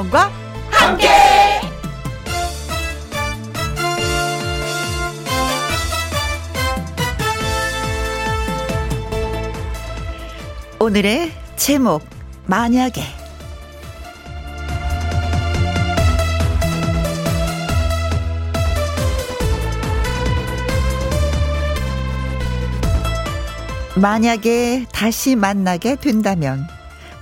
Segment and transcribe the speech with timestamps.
[0.00, 0.30] 김혜영과
[0.70, 1.08] 함께.
[10.78, 12.02] 오늘의 제목
[12.46, 13.02] 만약에
[23.96, 26.66] 만약에 다시 만나게 된다면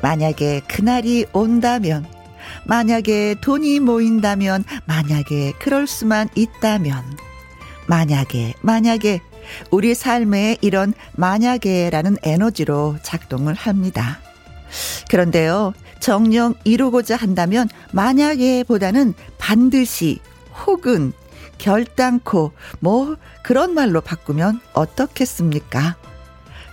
[0.00, 2.17] 만약에 그날이 온다면
[2.68, 7.02] 만약에 돈이 모인다면 만약에 그럴 수만 있다면
[7.86, 9.20] 만약에 만약에
[9.70, 14.20] 우리 삶에 이런 만약에라는 에너지로 작동을 합니다.
[15.08, 20.20] 그런데요, 정령 이루고자 한다면 만약에 보다는 반드시
[20.66, 21.14] 혹은
[21.56, 25.96] 결단코 뭐 그런 말로 바꾸면 어떻겠습니까?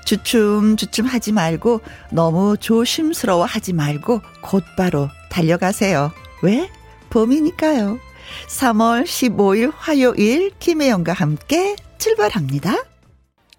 [0.06, 1.82] 주춤 주춤 하지 말고
[2.12, 6.12] 너무 조심스러워 하지 말고 곧바로 달려가세요.
[6.42, 6.70] 왜?
[7.10, 8.00] 봄이니까요.
[8.48, 12.95] 3월 15일 화요일 김혜영과 함께 출발합니다.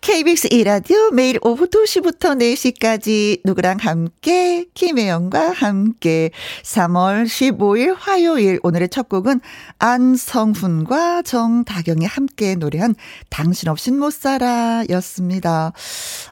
[0.06, 6.30] KBS 이라디오 매일 오후 2시부터 4시까지 누구랑 함께 김혜영과 함께
[6.62, 9.40] 3월 15일 화요일 오늘의 첫 곡은
[9.80, 12.94] 안성훈과 정다경이 함께 노래한
[13.30, 15.72] 당신 없인 못 살아 였습니다.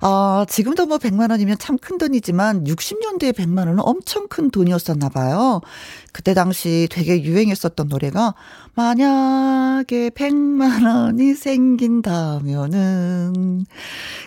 [0.01, 5.61] 어, 지금도 뭐 100만 원이면 참 큰 돈이지만 60년대에 100만 원은 엄청 큰 돈이었었나 봐요.
[6.15, 8.35] 그때 당시 되게 유행했었던 노래가
[8.77, 11.35] 만약에 100만 원이
[12.39, 13.67] 생긴다면은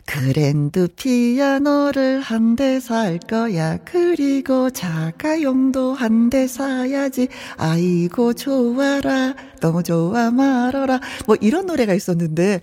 [0.05, 3.77] 그랜드 피아노를 한 대 살 거야.
[3.85, 7.29] 그리고 자가용도 한 대 사야지.
[7.57, 9.33] 아이고 좋아라.
[9.61, 10.99] 너무 좋아 말아라.
[11.25, 12.59] 뭐 이런 노래가 있었는데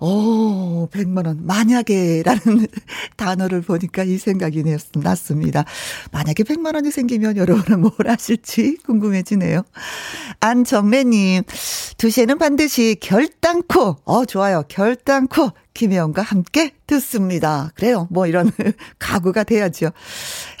[0.00, 2.66] 어, 100만 원 만약에라는
[3.16, 4.62] 단어를 보니까 이 생각이
[4.94, 5.64] 났습니다.
[6.12, 8.53] 만약에 100만 원이 생기면 여러분은 뭘 하실지
[8.84, 9.62] 궁금해지네요.
[10.40, 14.62] 안정래님, 2시에는 반드시 결단코, 어, 좋아요.
[14.68, 17.72] 결단코 김혜영과 함께 듣습니다.
[17.74, 18.06] 그래요.
[18.10, 18.52] 뭐 이런
[19.00, 19.90] 각오가 돼야죠.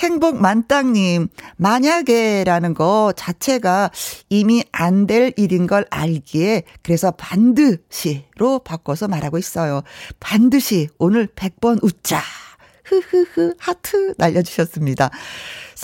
[0.00, 3.90] 행복 만땅님, 만약에라는 거 자체가
[4.28, 9.82] 이미 안 될 일인 걸 알기에 그래서 반드시로 바꿔서 말하고 있어요.
[10.18, 12.20] 반드시 오늘 100번 웃자.
[12.84, 15.10] 흐흐흐 하트 날려주셨습니다.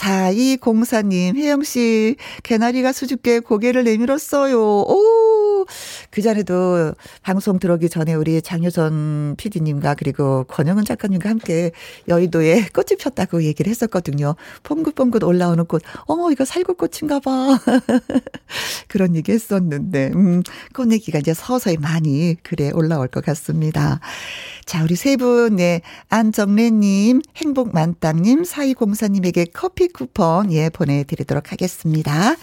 [0.00, 4.58] 4204님, 혜영씨, 개나리가 수줍게 고개를 내밀었어요.
[4.58, 5.66] 오!
[6.10, 11.70] 그 전에도 방송 들어오기 전에 우리 장효선 PD님과 그리고 권영은 작가님과 함께
[12.08, 14.36] 여의도에 꽃이 폈다고 얘기를 했었거든요.
[14.62, 15.82] 뽕긋뽕긋 올라오는 꽃.
[16.06, 17.58] 어머, 이거 살구꽃인가 봐.
[18.88, 20.42] 그런 얘기 했었는데, 음,
[20.74, 24.00] 꽃내기가 이제 서서히 많이 글에 올라올 것 같습니다.
[24.70, 25.80] 자, 우리 세 분, 네.
[26.10, 32.36] 안정래님, 행복만땅님, 4204님에게 커피 쿠폰, 예, 보내드리도록 하겠습니다.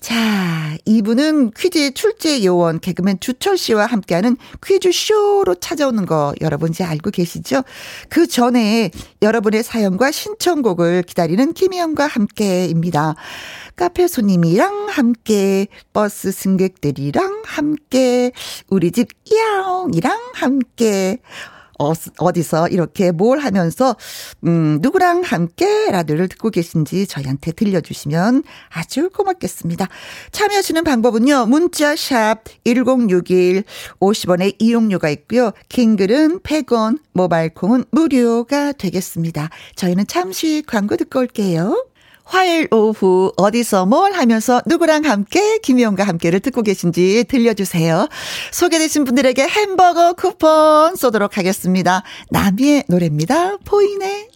[0.00, 7.10] 자, 이분은 퀴즈 출제 요원 개그맨 주철 씨와 함께하는 퀴즈쇼로 찾아오는 거 여러분 이제 알고
[7.10, 7.64] 계시죠?
[8.08, 8.90] 그 전에
[9.20, 13.14] 여러분의 사연과 신청곡을 기다리는 김희영과 함께입니다.
[13.76, 18.32] 카페 손님이랑 함께, 버스 승객들이랑 함께,
[18.70, 21.18] 우리 집 야옹이랑 함께,
[21.80, 23.96] 어, 어디서 이렇게 뭘 하면서,
[24.46, 29.88] 음, 누구랑 함께 라디오를 듣고 계신지 저희한테 들려주시면 아주 고맙겠습니다.
[30.30, 33.64] 참여하시는 방법은요, 문자 샵 1061
[33.98, 35.52] 50원의 이용료가 있고요.
[35.70, 39.48] 킹글은 100원, 모바일 콩은 무료가 되겠습니다.
[39.76, 41.89] 저희는 잠시 광고 듣고 올게요.
[42.30, 48.08] 화요일 오후 어디서 뭘 하면서 누구랑 함께 김희영과 함께를 듣고 계신지 들려주세요.
[48.52, 52.04] 소개되신 분들에게 햄버거 쿠폰 쏘도록 하겠습니다.
[52.30, 53.56] 나비의 노래입니다.
[53.64, 54.28] 보이네.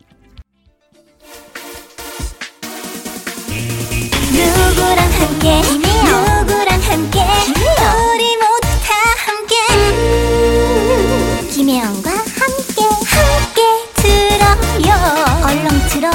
[4.33, 8.95] 누구랑 함께 누구랑 함께 우리 모두 다
[9.25, 12.83] 함께 음, 김혜영과 함께
[13.15, 13.63] 함께
[13.95, 14.91] 들어요
[15.47, 16.13] 얼렁 들어와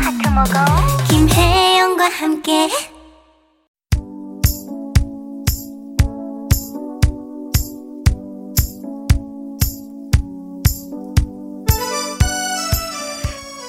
[0.00, 0.89] 하트 먹어
[1.30, 2.68] 김혜영과 함께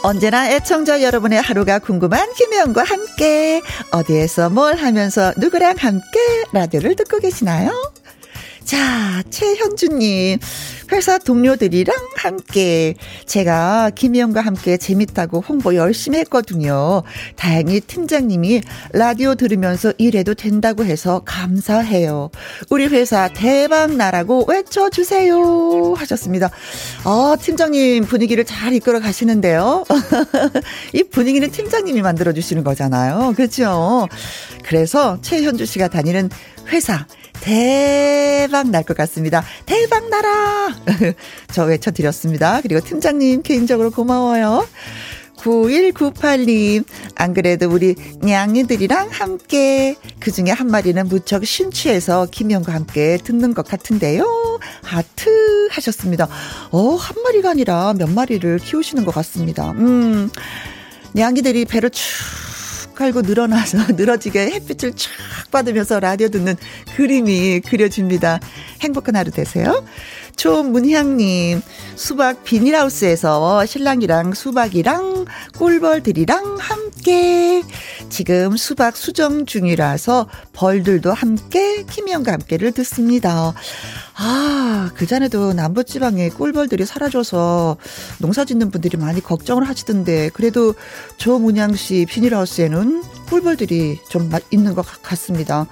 [0.04, 3.62] 언제나 애청자 여러분의 하루가 궁금한 김혜영과 함께
[3.92, 6.19] 어디에서 뭘 하면서 누구랑 함께
[6.54, 7.72] 라디오를 듣고 계시나요?
[8.64, 10.40] 자, 최현주님.
[10.92, 12.96] 회사 동료들이랑 함께
[13.26, 17.04] 제가 김희영과 함께 재밌다고 홍보 열심히 했거든요.
[17.36, 18.62] 다행히 팀장님이
[18.92, 22.30] 라디오 들으면서 일해도 된다고 해서 감사해요.
[22.70, 25.94] 우리 회사 대박 나라고 외쳐주세요.
[25.94, 26.50] 하셨습니다.
[27.06, 29.86] 어, 팀장님 분위기를 잘 이끌어 가시는데요.
[30.94, 33.34] 이 분위기는 팀장님이 만들어 주시는 거잖아요.
[33.36, 34.08] 그렇죠?
[34.64, 36.30] 그래서 최현주 씨가 다니는
[36.68, 37.06] 회사
[37.42, 39.44] 대박 날 것 같습니다.
[39.66, 40.70] 대박 나라!
[41.52, 42.62] 저 외쳐드렸습니다.
[42.62, 44.68] 그리고 팀장님 개인적으로 고마워요.
[45.38, 46.84] 9198님,
[47.16, 53.66] 안 그래도 우리 냥이들이랑 함께, 그 중에 한 마리는 무척 신취해서 김영과 함께 듣는 것
[53.68, 54.60] 같은데요.
[54.84, 56.28] 하트 하셨습니다.
[56.70, 59.72] 어, 한 마리가 아니라 몇 마리를 키우시는 것 같습니다.
[59.72, 60.30] 음,
[61.14, 62.04] 냥이들이 배를 쭉
[62.96, 65.10] 깔고 늘어나서 늘어지게 햇빛을 쫙
[65.52, 66.56] 받으면서 라디오 듣는
[66.96, 68.40] 그림이 그려집니다.
[68.82, 69.84] 행복한 하루 되세요.
[70.36, 71.62] 조문향님,
[71.95, 75.25] 수박 비닐하우스에서 신랑이랑 수박이랑
[75.57, 77.63] 꿀벌들이랑 함께
[78.10, 83.54] 지금 수박 수정 중이라서 벌들도 함께 김희영과 함께를 듣습니다.
[84.16, 87.78] 아, 그 전에도 남부지방에 꿀벌들이 사라져서
[88.19, 90.74] 농사 짓는 분들이 많이 걱정을 하시던데, 그래도
[91.18, 95.68] 조문양 씨 비닐하우스에는 꿀벌들이 좀 있는 것 같습니다.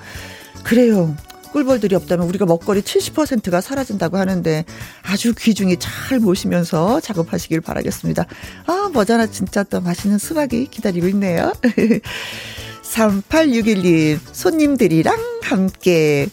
[0.64, 1.16] 그래요.
[1.52, 4.66] 꿀벌들이 없다면 우리가 먹거리 70%가 사라진다고 하는데
[5.04, 8.26] 아주 귀중히 잘 모시면서 작업하시길 바라겠습니다.
[8.66, 11.54] 아, 머자나 진짜 또 맛있는 수박이 기다리고 있네요.
[12.84, 16.28] 3861님, 손님들이랑 함께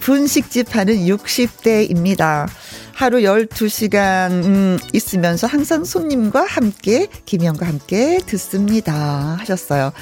[0.00, 2.48] 분식집 하는 60대입니다.
[2.96, 9.92] 하루 12시간 음, 있으면서 항상 손님과 함께 김영과 함께 듣습니다 하셨어요.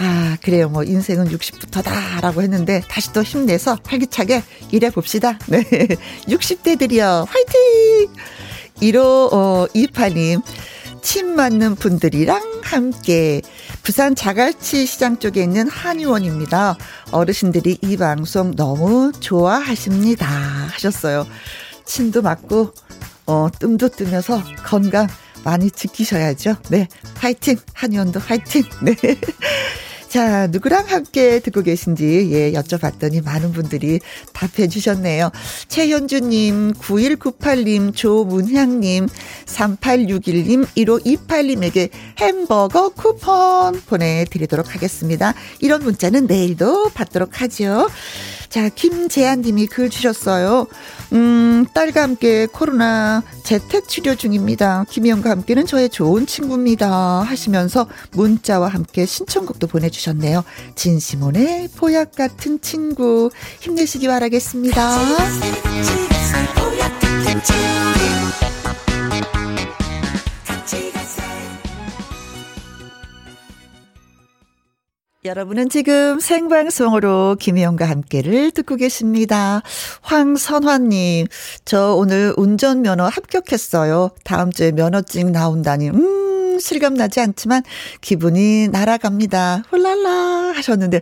[0.00, 4.42] 아 그래요 뭐 인생은 60부터다라고 했는데 다시 또 힘내서 활기차게
[4.72, 5.38] 일해 봅시다.
[5.46, 5.62] 네
[6.26, 8.12] 60대들이요 화이팅
[8.80, 10.42] 1호 어, 28님
[11.00, 13.40] 침 맞는 분들이랑 함께
[13.84, 16.76] 부산 자갈치 시장 쪽에 있는 한의원입니다.
[17.12, 20.26] 어르신들이 이 방송 너무 좋아하십니다.
[20.26, 21.24] 하셨어요.
[21.84, 22.72] 침도 맞고,
[23.26, 25.06] 어, 뜸도 뜨면서 건강
[25.44, 26.56] 많이 지키셔야죠.
[26.70, 26.88] 네.
[27.16, 27.56] 화이팅!
[27.74, 28.62] 한의원도 화이팅!
[28.82, 28.94] 네.
[30.12, 33.98] 자, 누구랑 함께 듣고 계신지, 예, 여쭤봤더니 많은 분들이
[34.34, 35.30] 답해 주셨네요.
[35.68, 39.08] 최현주님, 9198님, 조문향님,
[39.46, 41.88] 3861님, 1528님에게
[42.18, 45.32] 햄버거 쿠폰 보내드리도록 하겠습니다.
[45.60, 47.88] 이런 문자는 내일도 받도록 하죠.
[48.52, 50.66] 자, 김재한 님이 글 주셨어요.
[51.14, 54.84] 음, 딸과 함께 코로나 재택 치료 중입니다.
[54.90, 57.22] 김희영과 함께는 저의 좋은 친구입니다.
[57.22, 60.44] 하시면서 문자와 함께 신청곡도 보내주셨네요.
[60.74, 64.98] 진시몬의 보약 같은 친구 힘내시기 바라겠습니다.
[75.24, 79.62] 여러분은 지금 생방송으로 김혜영과 함께를 듣고 계십니다.
[80.00, 81.28] 황선화님,
[81.64, 84.10] 저 오늘 운전면허 합격했어요.
[84.24, 86.31] 다음 주에 면허증 나온다니, 음,
[86.62, 87.62] 실감 나지 않지만
[88.00, 89.64] 기분이 날아갑니다.
[89.70, 91.00] 홀랄라 하셨는데,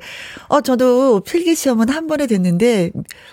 [0.48, 2.90] 어, 저도 필기 시험은 한 번에 됐는데,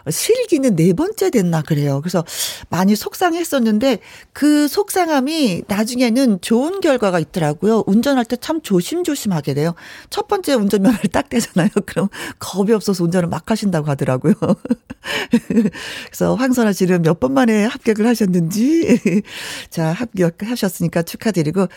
[0.09, 2.01] 실기는 네 번째 됐나 그래요.
[2.01, 2.23] 그래서
[2.69, 3.99] 많이 속상했었는데,
[4.33, 7.83] 그 속상함이 나중에는 좋은 결과가 있더라고요.
[7.87, 9.73] 운전할 때 참 조심조심하게 돼요.
[10.09, 11.69] 첫 번째 운전면허를 딱 떼잖아요.
[11.87, 12.07] 그럼
[12.39, 14.33] 겁이 없어서 운전을 막 하신다고 하더라고요.
[15.47, 19.23] 그래서 황선아 씨는 몇 번 만에 합격을 하셨는지,
[19.71, 21.67] 자, 합격하셨으니까 축하드리고,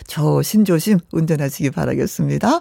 [0.40, 2.60] 조심조심 운전하시기 바라겠습니다.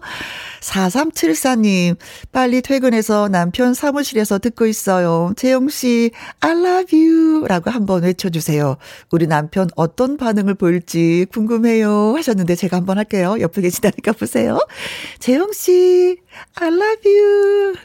[0.60, 1.96] 4374님,
[2.34, 5.32] 빨리 퇴근해서 남편 사무실에서 듣고 있어요.
[5.38, 7.48] 재영씨, I love you.
[7.48, 8.76] 라고 한번 외쳐주세요.
[9.12, 12.16] 우리 남편 어떤 반응을 보일지 궁금해요.
[12.18, 13.38] 하셨는데 제가 한번 할게요.
[13.40, 14.60] 옆에 계시다니까 보세요.
[15.20, 16.18] 재영씨,
[16.56, 17.76] I love you.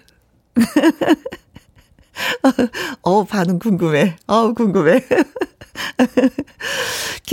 [3.02, 4.16] 어, 반응 궁금해.
[4.26, 5.04] 어, 궁금해.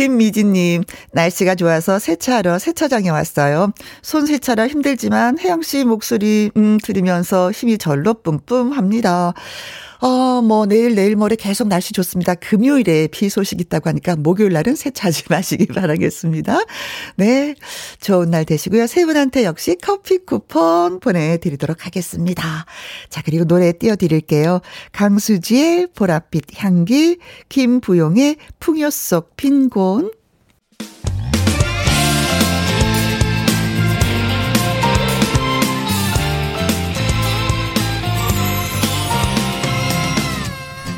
[0.01, 3.71] 김미진님, 날씨가 좋아서 세차하러 세차장에 왔어요.
[4.01, 9.35] 손 세차라 힘들지만 혜영 씨 목소리, 음, 들으면서 힘이 절로 뿜뿜 합니다.
[10.01, 12.33] 어, 뭐, 내일, 내일 모레 계속 날씨 좋습니다.
[12.33, 16.59] 금요일에 비 소식 있다고 하니까 목요일 날은 세차하지 마시기 바라겠습니다.
[17.17, 17.53] 네.
[17.99, 18.87] 좋은 날 되시고요.
[18.87, 22.65] 세 분한테 역시 커피 쿠폰 보내드리도록 하겠습니다.
[23.09, 24.61] 자, 그리고 노래 띄워드릴게요.
[24.91, 30.11] 강수지의 보랏빛 향기, 김부용의 풍요 속 빈곤,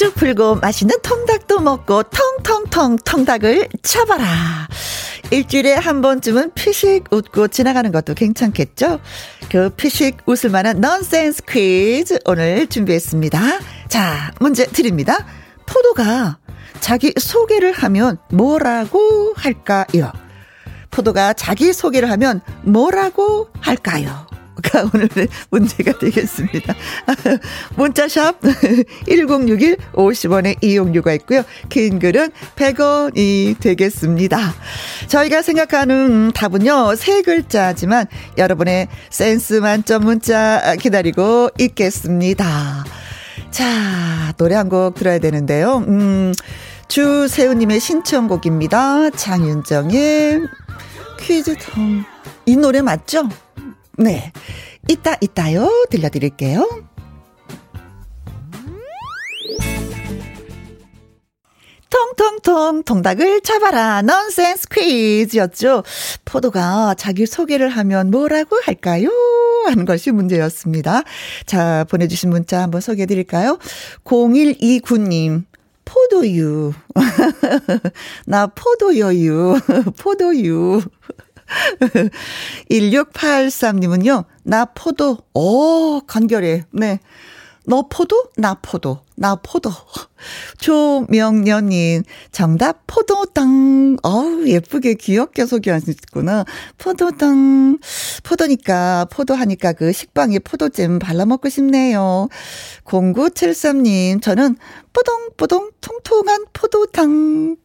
[0.00, 4.66] 퀴즈 풀고 맛있는 통닭도 먹고 통통통 통닭을 쳐봐라.
[5.30, 8.98] 일주일에 한 번쯤은 피식 웃고 지나가는 것도 괜찮겠죠?
[9.50, 13.38] 그 피식 웃을 만한 넌센스 퀴즈 오늘 준비했습니다.
[13.88, 15.26] 자, 문제 드립니다.
[15.66, 16.38] 포도가
[16.80, 20.12] 자기 소개를 하면 뭐라고 할까요?
[20.90, 24.29] 포도가 자기 소개를 하면 뭐라고 할까요?
[24.62, 26.74] 가 오늘의 문제가 되겠습니다.
[27.76, 28.40] 문자샵
[29.08, 31.42] 1061 50원의 이용료가 있고요.
[31.68, 34.54] 긴 글은 100원이 되겠습니다.
[35.08, 36.94] 저희가 생각하는 답은요.
[36.96, 38.06] 세 글자지만
[38.38, 42.84] 여러분의 센스 만점 문자 기다리고 있겠습니다.
[43.50, 45.78] 자, 노래 한 곡 들어야 되는데요.
[45.88, 46.32] 음,
[46.86, 49.10] 주세우님의 신청곡입니다.
[49.10, 50.42] 장윤정의
[51.20, 52.04] 퀴즈통.
[52.46, 53.28] 이 노래 맞죠?
[54.00, 54.32] 네.
[54.88, 55.68] 이따, 이따요.
[55.90, 56.66] 들려드릴게요.
[61.90, 65.82] 통통통 통닭을 잡아라 넌센스 퀴즈였죠.
[66.24, 69.10] 포도가 자기 소개를 하면 뭐라고 할까요?
[69.66, 71.02] 하는 것이 문제였습니다.
[71.44, 73.58] 자, 보내주신 문자 한번 소개해 드릴까요?
[74.04, 75.44] 0129님.
[75.84, 76.72] 포도유.
[78.26, 79.58] 나 포도여유.
[79.98, 80.80] 포도유.
[82.70, 86.64] 1683님은요, 나 포도, 오, 간결해.
[86.72, 87.00] 네.
[87.66, 88.24] 너 포도?
[88.36, 89.00] 나 포도.
[89.16, 89.70] 나 포도.
[90.58, 92.02] 조명년님,
[92.32, 93.96] 정답, 포도당.
[94.02, 96.46] 어우, 예쁘게 귀엽게 소개하셨구나.
[96.78, 97.78] 포도당.
[98.24, 102.28] 포도니까, 포도하니까 그 식빵에 포도잼 발라먹고 싶네요.
[102.84, 104.56] 0973님, 저는
[104.92, 107.56] 뽀동뽀동 통통한 포도당.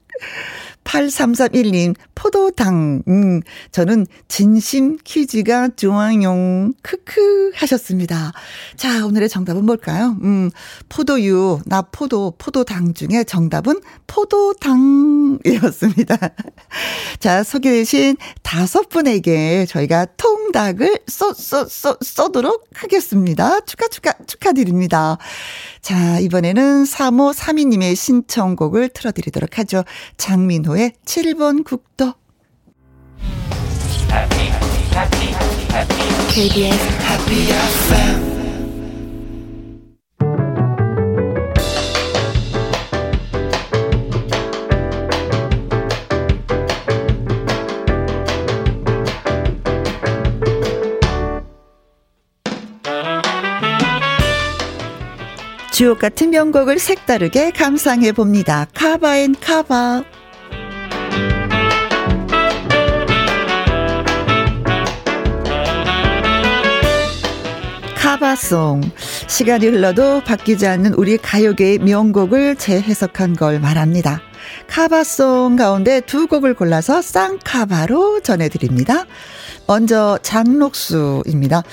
[0.85, 3.01] 8331님, 포도당.
[3.07, 3.41] 음,
[3.71, 6.69] 저는 진심 퀴즈가 좋아요.
[6.81, 8.31] 크크 하셨습니다.
[8.77, 10.15] 자, 오늘의 정답은 뭘까요?
[10.21, 10.51] 음,
[10.87, 16.17] 포도유, 나 포도, 포도당 중에 정답은 포도당이었습니다.
[17.19, 23.59] 자, 소개되신 다섯 분에게 저희가 통닭을 쏘, 쏘, 쏘, 쏘도록 하겠습니다.
[23.61, 25.17] 축하, 축하, 축하드립니다.
[25.85, 29.83] 자, 이번에는 3호 3위님의 신청곡을 틀어드리도록 하죠.
[30.17, 32.15] 장민호의 7번 국도.
[36.33, 38.34] KBS Happy FM
[55.75, 58.65] 주옥 같은 명곡을 색다르게 감상해 봅니다.
[58.73, 60.05] 카바앤 카바.
[67.97, 68.83] 카바송.
[69.27, 74.21] 시간이 흘러도 바뀌지 않는 우리 가요계의 명곡을 재해석한 걸 말합니다.
[74.67, 79.03] 카바송 가운데 두 곡을 골라서 쌍카바로 전해드립니다.
[79.67, 81.63] 먼저 장록수입니다.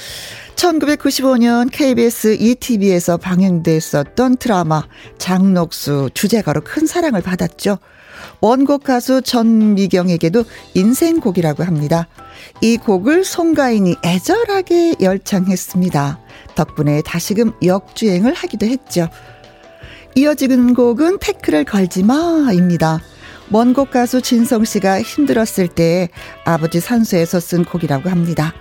[0.56, 4.82] 1995년 KBS ETV에서 방영됐었던 드라마
[5.18, 7.78] 장녹수 주제가로 큰 사랑을 받았죠.
[8.40, 10.44] 원곡 가수 전미경에게도
[10.74, 12.08] 인생곡이라고 합니다.
[12.60, 16.20] 이 곡을 송가인이 애절하게 열창했습니다.
[16.54, 19.08] 덕분에 다시금 역주행을 하기도 했죠.
[20.14, 23.00] 이어지는 곡은 태클을 걸지 마입니다.
[23.50, 26.08] 원곡 가수 진성 씨가 힘들었을 때
[26.44, 28.54] 아버지 산소에서 쓴 곡이라고 합니다.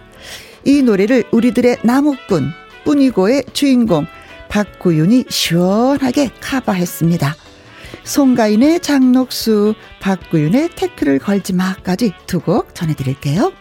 [0.65, 2.51] 이 노래를 우리들의 나무꾼
[2.86, 4.06] 뿐이고의 주인공
[4.50, 7.36] 박구윤이 시원하게 카바했습니다.
[8.03, 13.53] 송가인의 장녹수, 박구윤의 태클을 걸지 마까지 두 곡 전해드릴게요.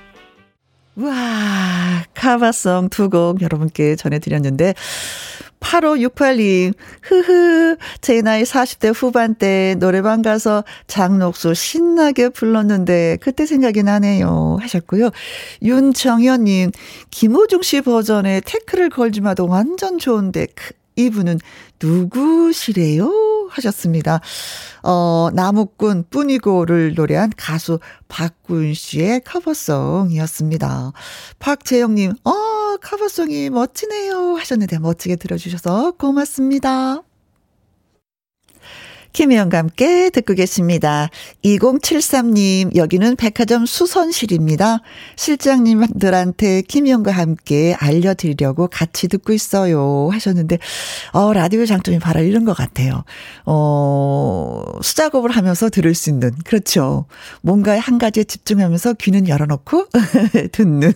[0.96, 4.74] 와, 카바송 두 곡 여러분께 전해드렸는데,
[5.60, 14.58] 8568님, 흐흐, 제 나이 40대 후반때 노래방 가서 장녹수 신나게 불렀는데, 그때 생각이 나네요.
[14.60, 15.10] 하셨고요.
[15.62, 16.72] 윤정현님,
[17.10, 20.46] 김호중 씨 버전의 태클을 걸지 마도 완전 좋은데,
[20.96, 21.38] 이분은
[21.82, 23.10] 누구시래요?
[23.50, 24.20] 하셨습니다.
[24.82, 30.92] 어, 나무꾼 뿐이고를 노래한 가수 박군 씨의 커버송이었습니다.
[31.38, 34.36] 박재영님, 어, 커버송이 멋지네요.
[34.36, 37.02] 하셨는데 멋지게 들어주셔서 고맙습니다.
[39.12, 41.08] 김혜영과 함께 듣고 계십니다.
[41.44, 44.80] 2073님, 여기는 백화점 수선실입니다.
[45.16, 50.08] 실장님들한테 김혜영과 함께 알려드리려고 같이 듣고 있어요.
[50.12, 50.58] 하셨는데,
[51.12, 53.04] 어, 라디오 장점이 바로 이런 것 같아요.
[53.46, 57.06] 어, 수작업을 하면서 들을 수 있는, 그렇죠.
[57.42, 59.86] 뭔가에 한 가지에 집중하면서 귀는 열어놓고
[60.52, 60.92] 듣는.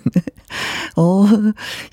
[0.97, 1.25] 어,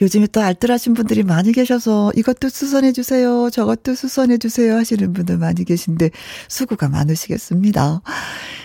[0.01, 3.49] 요즘에 또 알뜰하신 분들이 많이 계셔서 이것도 수선해주세요.
[3.49, 4.75] 저것도 수선해주세요.
[4.75, 6.10] 하시는 분들 많이 계신데,
[6.47, 8.01] 수고가 많으시겠습니다.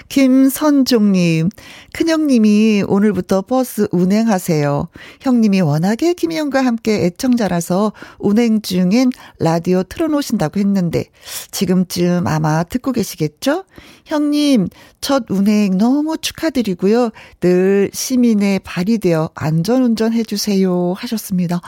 [0.09, 1.49] 김선종님,
[1.93, 4.89] 큰형님이 오늘부터 버스 운행하세요.
[5.21, 9.11] 형님이 워낙에 김희영과 함께 애청자라서 운행 중엔
[9.41, 11.07] 라디오 틀어놓으신다고 했는데,
[11.51, 13.65] 지금쯤 아마 듣고 계시겠죠?
[14.05, 14.69] 형님,
[15.01, 17.11] 첫 운행 너무 축하드리고요.
[17.41, 20.95] 늘 시민의 발이 되어 안전운전 해주세요.
[20.97, 21.61] 하셨습니다.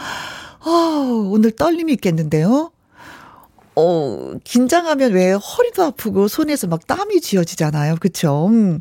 [0.61, 2.71] 아, 오늘 떨림이 있겠는데요?
[3.81, 7.97] 어, 긴장하면 왜 허리도 아프고 손에서 막 땀이 쥐어지잖아요.
[8.01, 8.49] 그쵸?
[8.49, 8.81] 음.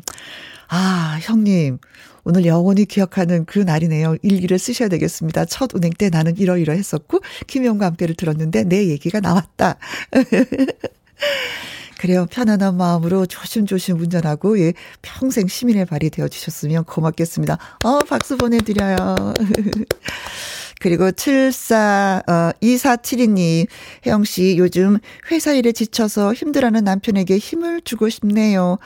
[0.66, 1.78] 아, 형님.
[2.24, 4.16] 오늘 영원히 기억하는 그 날이네요.
[4.22, 5.44] 일기를 쓰셔야 되겠습니다.
[5.44, 9.76] 첫 운행 때 나는 이러이러 했었고, 김영과 함께를 들었는데 내 얘기가 나왔다.
[11.98, 12.26] 그래요.
[12.28, 17.56] 편안한 마음으로 조심조심 운전하고, 예, 평생 시민의 발이 되어 주셨으면 고맙겠습니다.
[17.84, 19.14] 어, 박수 보내드려요.
[20.80, 23.66] 그리고 74, 어, 2472님,
[24.06, 24.98] 혜영씨, 요즘
[25.30, 28.78] 회사 일에 지쳐서 힘들어하는 남편에게 힘을 주고 싶네요.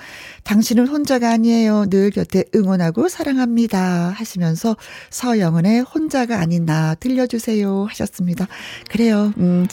[0.45, 1.87] 당신은 혼자가 아니에요.
[1.91, 4.11] 늘 곁에 응원하고 사랑합니다.
[4.17, 4.77] 하시면서
[5.11, 7.87] 서영은의 혼자가 아닌 나 들려주세요.
[7.91, 8.47] 하셨습니다.
[8.91, 9.33] 그래요.
[9.37, 9.67] 음,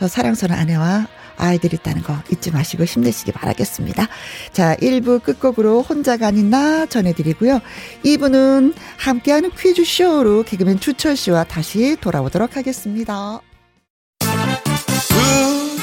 [0.00, 1.08] 어, 사랑스러운 아내와
[1.40, 4.08] 아이들 있다는 거 잊지 마시고 힘내시기 바라겠습니다.
[4.52, 7.60] 자, 1부 끝곡으로 혼자가 아닌 나 전해드리고요.
[8.04, 13.40] 2부는 함께하는 퀴즈쇼로 개그맨 주철 씨와 다시 돌아오도록 하겠습니다.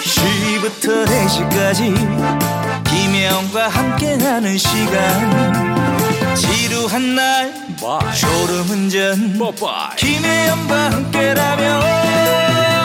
[0.08, 1.94] 2시부터 4시까지
[2.86, 5.78] 김혜영과 함께하는 시간
[6.36, 8.16] 지루한 날 Bye.
[8.16, 9.96] 졸음운전 Bye.
[9.98, 12.77] 김혜영과 함께라면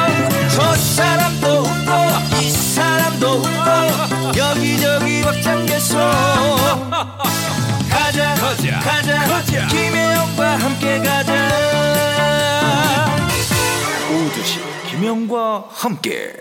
[0.54, 5.96] 저 사람도 웃고 이 사람도 웃고 여기저기 벅장개소
[7.88, 9.66] 가자 가자 가자, 가자.
[9.68, 11.48] 김혜영과 함께 가자
[14.10, 14.60] 오두시
[14.90, 16.32] 김혜영과 함께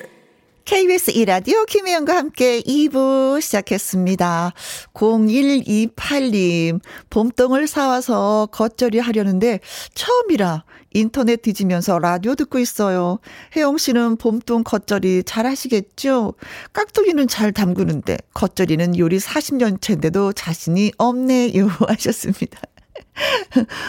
[0.65, 4.53] KBS 이라디오 김혜영과 함께 2부 시작했습니다.
[4.93, 9.59] 0128님, 봄동을 사와서 겉절이 하려는데
[9.95, 13.19] 처음이라 인터넷 뒤지면서 라디오 듣고 있어요.
[13.55, 16.33] 혜영 씨는 봄동 겉절이 잘 하시겠죠?
[16.73, 22.59] 깍두기는 잘 담그는데 겉절이는 요리 40년 차인데도 자신이 없네요 하셨습니다.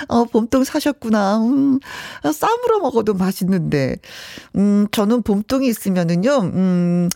[0.09, 1.39] 어, 봄동 사셨구나.
[1.39, 1.81] 음,
[2.33, 3.97] 쌈으로 먹어도 맛있는데.
[4.57, 7.09] 음, 저는 봄동이 있으면은요, 음,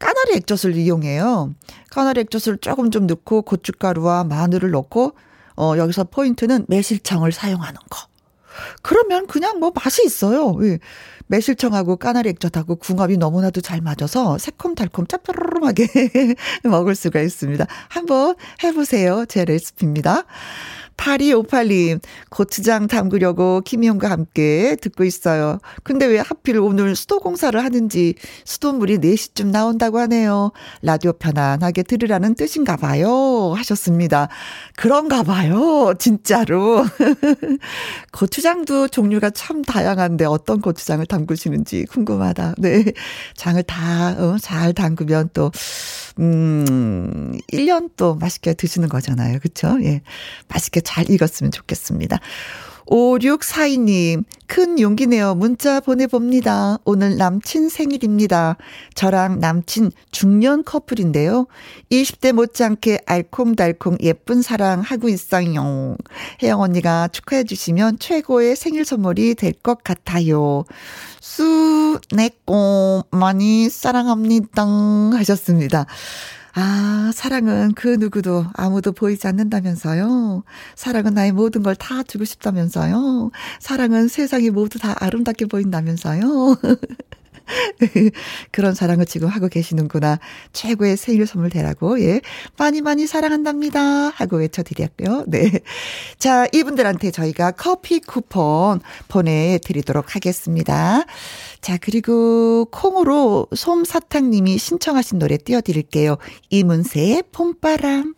[0.00, 1.54] 까나리 액젓을 이용해요.
[1.90, 5.14] 까나리 액젓을 조금 좀 넣고 고춧가루와 마늘을 넣고,
[5.56, 8.11] 어, 여기서 포인트는 매실청을 사용하는 거.
[8.82, 10.56] 그러면 그냥 뭐 맛이 있어요.
[10.62, 10.78] 예.
[11.26, 15.86] 매실청하고 까나리 액젓하고 궁합이 너무나도 잘 맞아서 새콤달콤 짭조름하게
[16.64, 17.66] 먹을 수가 있습니다.
[17.88, 19.24] 한번 해보세요.
[19.26, 20.24] 제 레시피입니다.
[20.96, 22.00] 8258님,
[22.30, 25.58] 고추장 담그려고 김희영과 함께 듣고 있어요.
[25.82, 30.52] 근데 왜 하필 오늘 수도 공사를 하는지 수돗물이 4시쯤 나온다고 하네요.
[30.82, 33.52] 라디오 편안하게 들으라는 뜻인가 봐요.
[33.56, 34.28] 하셨습니다.
[34.76, 35.94] 그런가 봐요.
[35.98, 36.84] 진짜로.
[38.12, 42.54] 고추장도 종류가 참 다양한데 어떤 고추장을 담그시는지 궁금하다.
[42.58, 42.84] 네.
[43.36, 45.50] 장을 다, 어, 잘 담그면 또,
[46.18, 49.38] 음, 1년 또 맛있게 드시는 거잖아요.
[49.40, 49.78] 그쵸?
[49.82, 50.02] 예.
[50.48, 52.18] 맛있게 잘 익었으면 좋겠습니다.
[52.86, 56.78] 5642님, 큰 용기 내어 문자 보내봅니다.
[56.84, 58.56] 오늘 남친 생일입니다.
[58.94, 61.46] 저랑 남친 중년 커플인데요.
[61.90, 65.96] 20대 못지않게 알콩달콩 예쁜 사랑 하고 있어요.
[66.42, 70.64] 혜영 언니가 축하해 주시면 최고의 생일 선물이 될 것 같아요.
[71.20, 74.64] 수, 내꼬, 많이 사랑합니다.
[75.14, 75.86] 하셨습니다.
[76.54, 80.44] 아, 사랑은 그 누구도 아무도 보이지 않는다면서요.
[80.76, 83.30] 사랑은 나의 모든 걸 다 주고 싶다면서요.
[83.58, 86.56] 사랑은 세상이 모두 다 아름답게 보인다면서요.
[88.52, 90.18] 그런 사랑을 지금 하고 계시는구나.
[90.52, 92.20] 최고의 생일 선물 되라고, 예.
[92.56, 93.80] 많이 많이 사랑한답니다.
[93.80, 95.24] 하고 외쳐드렸고요.
[95.26, 95.50] 네.
[96.18, 101.04] 자, 이분들한테 저희가 커피 쿠폰 보내드리도록 하겠습니다.
[101.62, 106.16] 자, 그리고 콩으로 솜사탕님이 신청하신 노래 띄워드릴게요.
[106.50, 108.14] 이문세의 봄바람.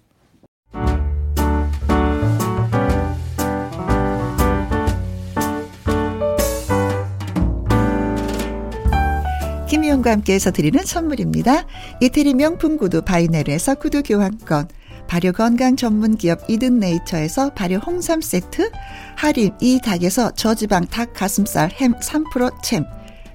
[9.69, 11.67] 김희영과 함께해서 드리는 선물입니다.
[12.01, 14.69] 이태리 명품 구두 바이네르에서 구두 교환권,
[15.07, 18.71] 발효 건강 전문 기업 이든 네이처에서 발효 홍삼 세트,
[19.17, 22.87] 하림 이 닭에서 저지방 닭 가슴살 햄 3% 챔,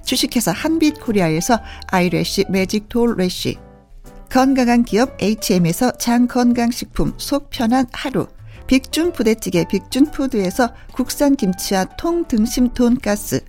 [0.04, 3.56] 주식회사 한빛 코리아에서 eyelash magic doll lash,
[4.30, 8.26] 건강한 기업 HM에서 장 건강식품 속 편한 하루,
[8.66, 13.40] 빅준 부대찌개 빅준푸드에서 국산 김치와 통등심 돈가스,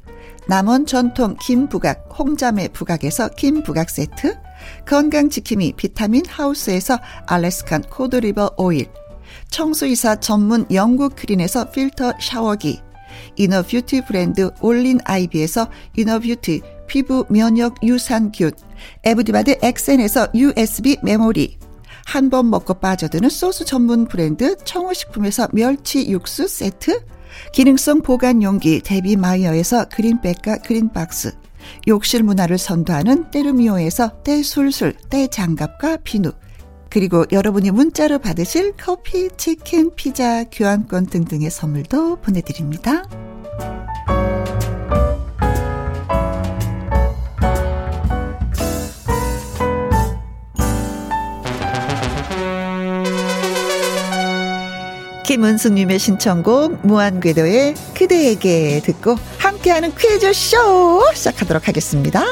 [0.48, 4.36] 남원 전통 김부각 홍자매 부각에서 김부각 세트,
[4.88, 8.88] 건강지킴이 비타민 하우스에서 Alaskan cod liver oil,
[9.50, 12.82] 청소이사 전문 영국 크린에서 필터 샤워기,
[13.36, 18.52] inner beauty 브랜드 올린 아이비에서 inner beauty 피부 면역 유산균,
[19.04, 21.58] 에브디바드 엑센에서 USB 메모리,
[22.06, 27.06] 한 번 먹고 빠져드는 소스 전문 브랜드 청호식품에서 멸치 육수 세트,
[27.54, 31.34] 기능성 보관 용기 데비 마이어에서 green bag과 green box,
[31.88, 36.32] 욕실 문화를 선도하는 때르미오에서 때술술 때장갑과 비누,
[36.92, 43.04] 그리고 여러분이 문자로 받으실 커피, 치킨, 피자, 교환권 등등의 선물도 보내드립니다.
[55.26, 62.26] 김은숙님의 신청곡 무한궤도의 그대에게 듣고 함께하는 퀴즈쇼 시작하도록 하겠습니다.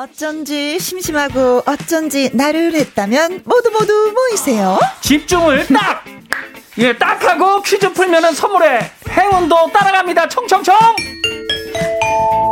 [0.00, 4.78] 어쩐지 심심하고 어쩐지 나른했다면 모두 모두 모이세요.
[5.02, 6.02] 집중을 딱!
[6.78, 10.26] 예, 딱 하고 퀴즈 풀면은 선물에 행운도 따라갑니다.
[10.30, 10.74] 청청청!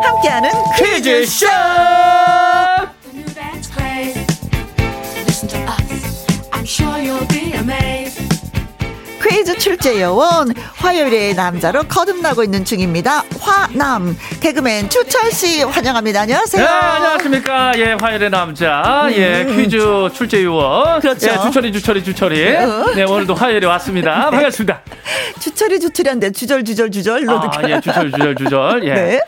[0.02, 1.46] 함께하는 퀴즈쇼!
[5.26, 5.68] Listen
[9.28, 13.24] 퀴즈 출제 요원 화요일에 남자로 거듭나고 있는 중입니다.
[13.40, 16.22] 화남 개그맨 추철 씨 환영합니다.
[16.22, 16.64] 안녕하세요.
[16.64, 17.72] 네, 안녕하십니까.
[17.78, 19.06] 예, 화요일의 남자.
[19.12, 19.78] 예, 퀴즈
[20.14, 20.96] 출제 요원.
[20.96, 21.00] 음.
[21.00, 21.28] 그렇죠.
[21.28, 22.56] 예, 주철이, 주철이, 주철이.
[22.56, 22.86] 어.
[22.94, 24.30] 네, 오늘도 화요일에 왔습니다.
[24.30, 24.80] 반갑습니다.
[25.40, 28.84] 추철이 추철이한데 주절 주절 주절로 아, 예, 주철, 주철, 주철.
[28.84, 28.94] 예.
[29.08, 29.20] 네.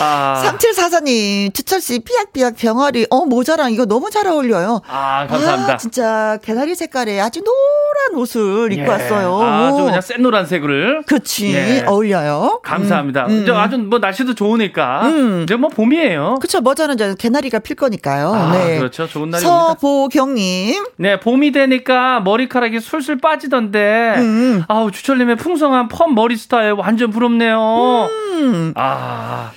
[0.00, 4.80] 아, 3744님, 추철 씨, 삐약삐약 병아리, 어, 모자랑 이거 너무 잘 어울려요.
[4.88, 5.74] 아, 감사합니다.
[5.74, 9.43] 아, 진짜, 개나리 색깔에 아주 노란 옷을 입고 예, 왔어요.
[9.44, 9.84] 아주 오.
[9.84, 11.02] 그냥 센 노란색을.
[11.06, 11.84] 그치, 예.
[11.86, 12.60] 어울려요.
[12.62, 13.26] 감사합니다.
[13.26, 13.54] 음, 음.
[13.54, 15.02] 아주 뭐 날씨도 좋으니까.
[15.04, 15.42] 음.
[15.44, 16.36] 이제 뭐 봄이에요.
[16.40, 18.32] 그쵸, 머자는 이제 개나리가 필 거니까요.
[18.32, 18.78] 아, 네.
[18.78, 19.06] 그렇죠.
[19.06, 19.66] 좋은 날입니다.
[19.78, 24.14] 서보경님, 네, 봄이 되니까 머리카락이 술술 빠지던데.
[24.18, 24.64] 음.
[24.68, 28.08] 아우, 주철님의 풍성한 펌 머리 스타일 완전 부럽네요.
[28.10, 29.50] 음, 아,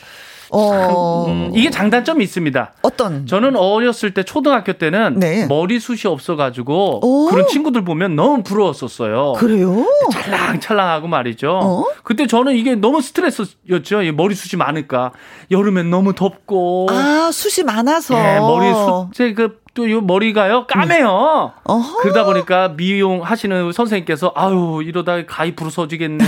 [0.51, 2.73] 어, 음, 이게 장단점이 있습니다.
[2.81, 3.25] 어떤?
[3.25, 5.45] 저는 어렸을 때 초등학교 때는 네.
[5.47, 7.29] 머리숱이 없어가지고 오.
[7.29, 9.33] 그런 친구들 보면 너무 부러웠었어요.
[9.33, 9.85] 그래요?
[10.11, 11.51] 찰랑찰랑하고 말이죠.
[11.51, 11.85] 어?
[12.03, 14.01] 그때 저는 이게 너무 스트레스였죠.
[14.03, 15.11] 이 머리숱이 많으니까
[15.51, 18.15] 여름엔 너무 덥고 아, 숱이 많아서.
[18.17, 21.51] 예, 머리숱 제그 또이 머리가요 까매요.
[21.63, 21.97] 어허.
[22.01, 26.25] 그러다 보니까 미용 하시는 선생님께서 아유 이러다 가위 부러져지겠네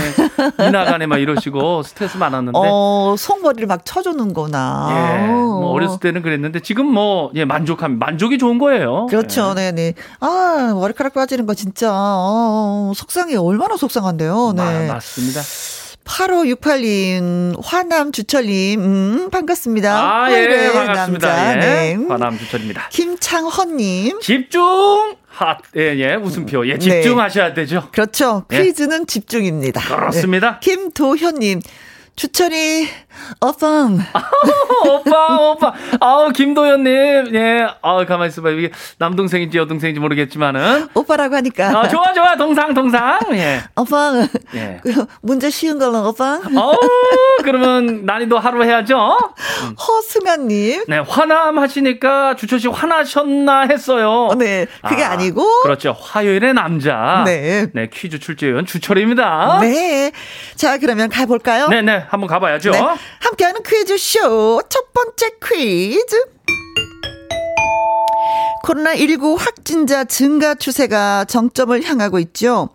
[0.68, 4.88] 이나가네 막 이러시고 스트레스 많았는데 어, 속머리를 막 쳐주는구나.
[5.26, 9.06] 예, 뭐 어렸을 때는 그랬는데 지금 뭐예 만족함 만족이 좋은 거예요.
[9.06, 9.72] 그렇죠, 예.
[9.72, 9.94] 네네.
[10.20, 13.34] 아, 머리카락 빠지는 거 진짜, 어, 속상해.
[13.36, 14.86] 얼마나 속상한데요, 마- 네.
[14.88, 15.40] 맞습니다.
[16.10, 20.24] 8568님, 화남 주철님, 음, 반갑습니다.
[20.24, 21.28] 아, 예, 반갑습니다.
[21.28, 21.96] 남자, 예.
[21.96, 22.06] 네.
[22.08, 22.88] 관함 주철입니다.
[22.90, 25.14] 김창헌님, 집중!
[25.28, 26.66] 핫, 예, 예, 웃음표.
[26.66, 27.88] 예, 집중하셔야 되죠.
[27.92, 28.44] 그렇죠.
[28.52, 28.62] 예.
[28.62, 29.80] 퀴즈는 집중입니다.
[29.82, 30.58] 그렇습니다.
[30.60, 30.74] 네.
[30.74, 31.60] 김도현님,
[32.16, 32.88] 주철이,
[33.40, 33.98] 어펑.
[34.88, 35.72] 오빠, 오빠.
[36.00, 37.34] 아우, 김도현님.
[37.34, 38.50] 예, 아우, 가만히 있어봐.
[38.50, 40.88] 이게 남동생인지 여동생인지 모르겠지만은.
[40.94, 41.68] 오빠라고 하니까.
[41.68, 42.36] 아, 좋아, 좋아.
[42.36, 43.18] 동상, 동상.
[43.32, 43.62] 예.
[43.74, 44.26] 어펑.
[44.54, 44.80] 예.
[44.82, 46.40] 그 문제 쉬운 걸로 어펑.
[46.56, 46.78] 어우,
[47.42, 49.16] 그러면 난이도 하루 해야죠.
[49.78, 50.84] 허승아님.
[50.88, 54.28] 네, 화남 하시니까 주철 씨 화나셨나 했어요.
[54.30, 55.62] 어, 네, 그게 아, 아니고.
[55.62, 55.96] 그렇죠.
[55.98, 57.22] 화요일의 남자.
[57.26, 57.66] 네.
[57.74, 59.58] 네, 퀴즈 출제위원 주철입니다.
[59.60, 60.12] 네.
[60.54, 61.68] 자, 그러면 가볼까요?
[61.68, 62.04] 네, 네.
[62.08, 62.70] 한번 가봐야죠.
[62.70, 62.80] 네.
[63.20, 66.16] 함께하는 퀴즈쇼 첫 번째 퀴즈.
[68.64, 72.68] 코로나19 확진자 증가 추세가 정점을 향하고 있죠.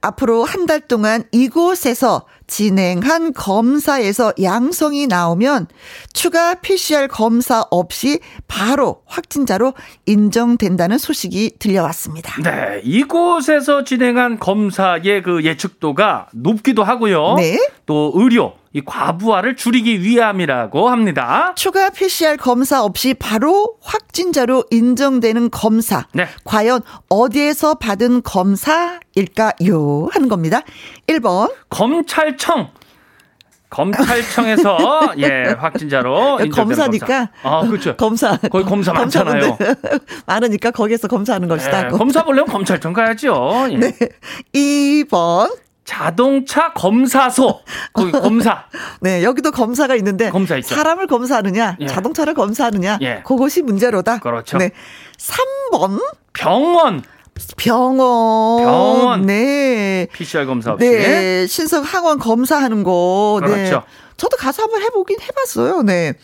[0.00, 5.68] 앞으로 한 달 동안 이곳에서 진행한 검사에서 양성이 나오면
[6.12, 9.74] 추가 PCR 검사 없이 바로 확진자로
[10.06, 12.42] 인정된다는 소식이 들려왔습니다.
[12.42, 17.34] 네, 이곳에서 진행한 검사의 그 예측도가 높기도 하고요.
[17.36, 17.58] 네.
[17.86, 21.52] 또 의료, 이 과부하를 줄이기 위함이라고 합니다.
[21.56, 26.06] 추가 PCR 검사 없이 바로 확진자로 인정되는 검사.
[26.14, 26.26] 네.
[26.44, 30.08] 과연 어디에서 받은 검사일까요?
[30.10, 30.62] 하는 겁니다.
[31.06, 32.70] 1번, 검찰청
[33.72, 37.06] 검찰청에서 예 확진자로 인정되는 검사니까.
[37.06, 37.30] 검사.
[37.42, 37.96] 아 그렇죠.
[37.96, 38.36] 검사.
[38.36, 39.56] 거기 검사 많잖아요.
[40.26, 41.86] 많으니까 거기에서 검사하는 것이다.
[41.86, 43.68] 예, 검사 보려면 검찰청 가야죠.
[43.70, 43.76] 예.
[43.78, 43.92] 네.
[44.54, 45.56] 2번.
[45.84, 47.60] 자동차 검사소
[47.92, 48.66] 거기 검사
[49.00, 50.76] 네, 여기도 검사가 있는데 검사 있죠.
[50.76, 51.86] 사람을 검사하느냐, 예.
[51.86, 53.22] 자동차를 검사하느냐, 예.
[53.26, 54.20] 그것이 문제로다.
[54.20, 54.58] 그렇죠.
[54.58, 54.70] 네.
[55.18, 55.98] 3번
[56.34, 57.02] 병원
[57.56, 58.64] 병원.
[58.64, 59.26] 병원.
[59.26, 60.06] 네.
[60.12, 63.40] PCR 검사 없이 네, 신속 항원 검사하는 거.
[63.42, 63.48] 네.
[63.48, 63.82] 그렇죠.
[64.16, 65.82] 저도 가서 한번 해보긴 해봤어요.
[65.82, 66.14] 네.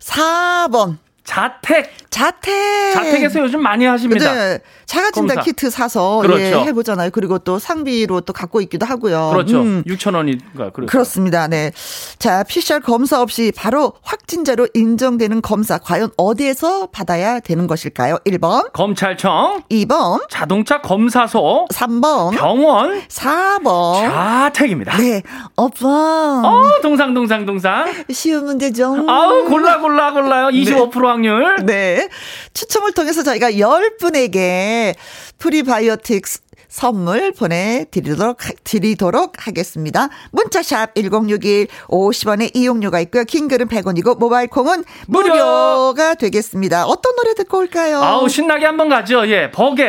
[0.00, 0.98] 4번.
[1.32, 2.94] 자택 자택.
[2.94, 4.32] 자택에서 요즘 많이 하십니다.
[4.32, 4.58] 네.
[4.86, 5.42] 자가 진단 검사.
[5.42, 6.40] 키트 사서 그렇죠.
[6.42, 7.10] 예, 해보잖아요.
[7.10, 9.28] 그리고 또 상비로 또 갖고 있기도 하고요.
[9.34, 9.60] 그렇죠.
[9.60, 9.84] 음.
[9.86, 10.86] 6천 원인가 그렇죠.
[10.86, 11.46] 그렇습니다.
[11.48, 11.70] 네.
[12.18, 18.16] 자, PCR 검사 없이 바로 확진자로 인정되는 검사 과연 어디에서 받아야 되는 것일까요?
[18.26, 24.00] 1번, 검찰청 2번, 자동차 검사소 3번, 병원 4번.
[24.10, 24.96] 자택입니다.
[24.96, 25.22] 네.
[25.58, 25.86] 오빠.
[25.86, 27.92] 어 동상 동상 동상.
[28.10, 29.06] 쉬운 문제 좀.
[29.08, 30.48] 아우 골라 골라 골라요.
[30.48, 31.56] 25% 확률.
[31.66, 32.08] 네.
[32.54, 34.94] 추첨을 통해서 저희가 10분에게
[35.38, 40.08] 프리바이오틱스 선물 보내드리도록, 하- 드리도록 하겠습니다.
[40.32, 43.24] 문자샵 1061 50원의 이용료가 있고요.
[43.24, 45.32] 긴 글은 100원이고 모바일 콩은 무료!
[45.32, 46.84] 무료가 되겠습니다.
[46.86, 48.02] 어떤 노래 듣고 올까요?
[48.02, 49.26] 아우 신나게 한번 가죠.
[49.28, 49.86] 예, 버게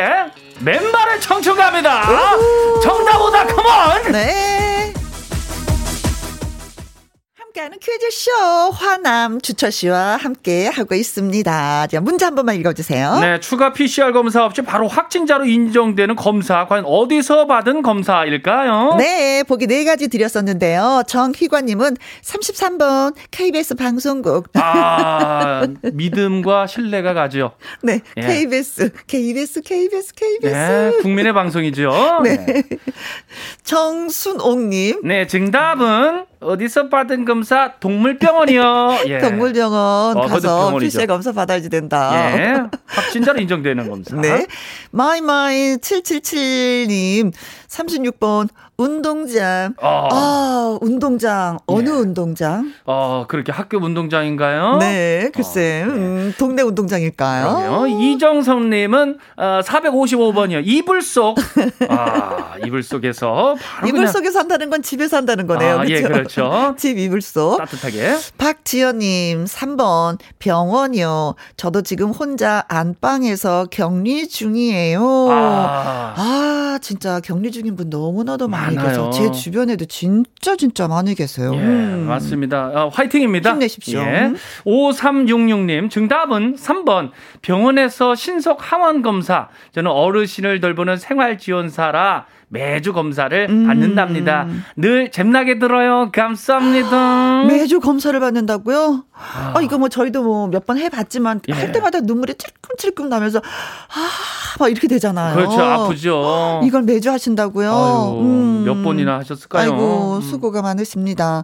[0.62, 2.04] 맨발의 청춘 갑니다.
[2.82, 4.12] 정답보다 컴온.
[4.14, 4.94] 네.
[7.60, 8.32] 함께하는 퀴즈쇼
[8.72, 11.88] 화남 주철 씨와 함께 하고 있습니다.
[11.88, 13.20] 자, 문제 한 번만 읽어주세요.
[13.20, 18.96] 네, 추가 PCR 검사 없이 바로 확진자로 인정되는 검사 과연 어디서 받은 검사일까요?
[18.98, 21.04] 네, 보기 네 가지 드렸었는데요.
[21.08, 24.48] 정희관님은 33번 KBS 방송국.
[24.54, 27.52] 아, 믿음과 신뢰가 가죠.
[27.84, 28.22] 네, 예.
[28.22, 30.54] KBS, KBS, KBS, KBS.
[30.54, 32.22] 네, 국민의 방송이죠.
[32.24, 32.46] 네.
[32.46, 32.64] 네.
[33.64, 37.49] 정순옥님, 네, 정답은 어디서 받은 검사?
[37.80, 38.98] 동물병원이요.
[39.08, 39.20] 예.
[39.20, 40.76] 동물병원 어, 가서.
[40.78, 42.32] PCR 검사 받아야지 된다.
[42.38, 42.64] 예.
[42.86, 44.16] 확진자로 인정되는 검사.
[44.16, 44.46] 네.
[44.92, 47.34] 마이마이 777님,
[47.70, 49.76] 36번, 운동장.
[49.82, 50.08] 어.
[50.12, 51.60] 아, 운동장.
[51.68, 51.94] 어느 예.
[51.94, 52.74] 운동장?
[52.86, 54.78] 어, 그렇게 학교 운동장인가요?
[54.80, 55.94] 네, 글쎄, 어, 네.
[55.94, 57.56] 음, 동네 운동장일까요?
[57.56, 57.88] 그러게요.
[58.02, 60.62] 이정성 님은 어, 455번이요.
[60.66, 61.38] 이불 속.
[61.90, 65.80] 아, 이불 속에서 바로 이불 그냥 속에 산다는 건 집에 산다는 거네요.
[65.80, 66.74] 아, 예, 그렇죠.
[66.80, 67.58] 집 이불 속.
[67.58, 68.16] 따뜻하게.
[68.38, 71.36] 박지연 님, 3번, 병원이요.
[71.56, 75.30] 저도 지금 혼자 안방에서 격리 중이에요.
[75.30, 79.10] 아, 아, 진짜 격리 중인 분 너무나도 많이 많아요.
[79.10, 79.32] 계세요.
[79.34, 81.52] 제 주변에도 진짜, 진짜 많이 계세요.
[81.54, 82.06] 예, 음.
[82.08, 82.72] 맞습니다.
[82.74, 83.52] 어, 화이팅입니다.
[83.52, 84.00] 힘내십시오.
[84.00, 84.34] 예.
[84.66, 87.12] 5366님, 정답은 3번.
[87.42, 89.48] 병원에서 신속 항원 검사.
[89.74, 93.68] 저는 어르신을 돌보는 생활지원사라 매주 검사를 음.
[93.68, 94.48] 받는답니다.
[94.76, 96.10] 늘 잼나게 들어요.
[96.12, 97.44] 감사합니다.
[97.48, 99.04] 매주 검사를 받는다고요?
[99.14, 101.54] 아, 이거 뭐 저희도 뭐 몇 번 해봤지만 예.
[101.54, 104.10] 할 때마다 눈물이 찔끔찔끔 나면서 아,
[104.60, 105.36] 막 이렇게 되잖아요.
[105.36, 105.62] 그렇죠.
[105.62, 106.62] 아프죠.
[106.64, 107.72] 이걸 매주 하신다고 요?
[107.72, 108.64] 아유, 음.
[108.66, 109.72] 몇 번이나 하셨을까요?
[109.72, 110.22] 아이고, 음.
[110.22, 111.44] 수고가 많으십니다.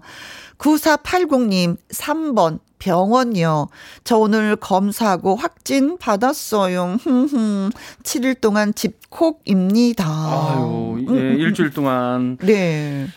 [0.58, 3.68] 9480님, 3번, 병원이요.
[4.04, 6.98] 저 오늘 검사하고 확진 받았어요.
[7.02, 7.70] 흠흠.
[8.04, 10.06] 7일 동안 집콕입니다.
[10.06, 12.38] 아유, 예, 음, 일주일 동안.
[12.42, 13.08] 네.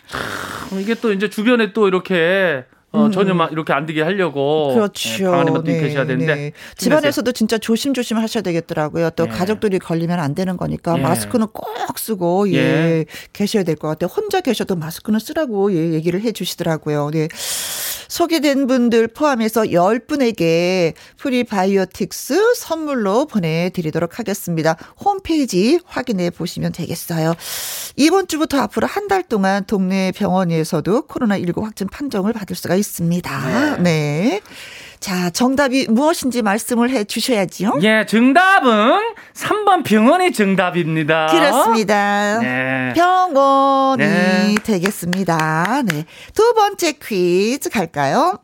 [0.79, 4.69] 이게 또 이제 주변에 또 이렇게 어, 전혀 막 이렇게 안 되게 하려고.
[4.69, 4.75] 음.
[4.75, 5.23] 그렇죠.
[5.23, 6.35] 예, 방안에 분들이 계셔야 되는데.
[6.35, 6.51] 네.
[6.75, 9.11] 집안에서도 진짜 조심조심 하셔야 되겠더라고요.
[9.11, 9.27] 또 예.
[9.29, 11.01] 가족들이 걸리면 안 되는 거니까 예.
[11.01, 11.67] 마스크는 꼭
[11.99, 13.05] 쓰고 예, 예.
[13.33, 14.09] 계셔야 될 것 같아요.
[14.15, 17.11] 혼자 계셔도 마스크는 쓰라고 예, 얘기를 해 주시더라고요.
[17.13, 17.27] 네.
[18.09, 24.75] 소개된 분들 포함해서 10분에게 프리바이오틱스 선물로 보내드리도록 하겠습니다.
[25.03, 27.33] 홈페이지 확인해 보시면 되겠어요.
[27.95, 33.77] 이번 주부터 앞으로 한 달 동안 동네 병원에서도 코로나19 확진 판정을 받을 수가 있습니다.
[33.77, 34.41] 네.
[34.99, 37.79] 자, 정답이 무엇인지 말씀을 해 주셔야지요.
[37.81, 38.99] 예, 정답은
[39.69, 41.27] 3번 병원이 정답입니다.
[41.27, 42.39] 그렇습니다.
[42.39, 42.93] 네.
[42.95, 44.55] 병원이 네.
[44.63, 45.83] 되겠습니다.
[45.85, 46.05] 네.
[46.33, 48.39] 두 번째 퀴즈 갈까요?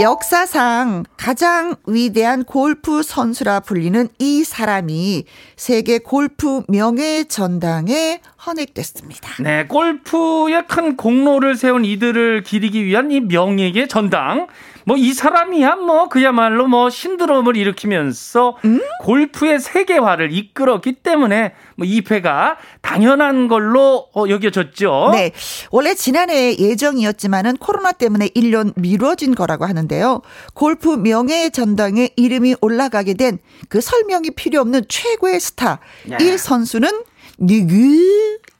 [0.00, 5.24] 역사상 가장 위대한 골프 선수라 불리는 이 사람이
[5.56, 9.42] 세계 골프 명예 전당에 헌액됐습니다.
[9.42, 14.46] 네, 골프에 큰 공로를 세운 이들을 기리기 위한 이 명예의 전당.
[14.84, 18.80] 뭐 이 사람이야 뭐 그야말로 뭐 신드롬을 일으키면서 음?
[19.00, 25.10] 골프의 세계화를 이끌었기 때문에 뭐 2패가 당연한 걸로 어, 여겨졌죠.
[25.12, 25.32] 네.
[25.70, 30.22] 원래 지난해 예정이었지만은 코로나 때문에 1년 미뤄진 거라고 하는데요.
[30.54, 35.78] 골프 명예 전당에 이름이 올라가게 된 그 설명이 필요 없는 최고의 스타.
[36.10, 36.18] 야.
[36.20, 36.90] 이 선수는
[37.38, 37.72] 누구?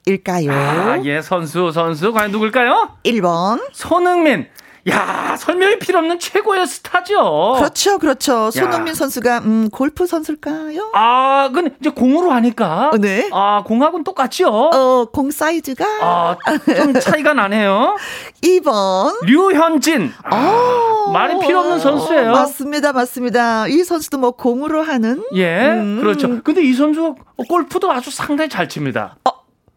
[0.05, 0.51] 일까요?
[0.51, 2.11] 아, 예, 선수, 선수.
[2.11, 2.97] 과연 누굴까요?
[3.05, 3.61] 1번.
[3.71, 4.47] 손흥민.
[4.89, 7.53] 야, 설명이 필요 없는 최고의 스타죠.
[7.57, 8.51] 그렇죠, 그렇죠.
[8.51, 10.91] 손흥민 선수가 음, 골프 선수일까요?
[10.93, 12.89] 아, 근데 이제 공으로 하니까.
[12.93, 13.29] 어, 네.
[13.31, 14.49] 아, 공하고는 똑같죠?
[14.49, 16.37] 어, 공 사이즈가 아,
[16.75, 17.95] 좀 차이가 나네요.
[18.43, 19.25] 2번.
[19.25, 20.11] 류현진.
[20.23, 22.31] 아, 어, 말이 필요 없는 선수예요.
[22.31, 23.67] 맞습니다, 맞습니다.
[23.69, 25.99] 이 선수도 뭐 공으로 하는 예, 음.
[26.01, 26.43] 그렇죠.
[26.43, 27.15] 근데 이 선수
[27.47, 29.15] 골프도 아주 상당히 잘 칩니다.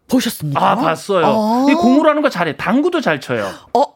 [0.08, 0.70] 보셨습니까?
[0.70, 1.26] 아, 봤어요.
[1.26, 1.66] 어.
[1.70, 2.56] 이 공으로 하는 거 잘해.
[2.56, 3.48] 당구도 잘 쳐요.
[3.74, 3.95] 어,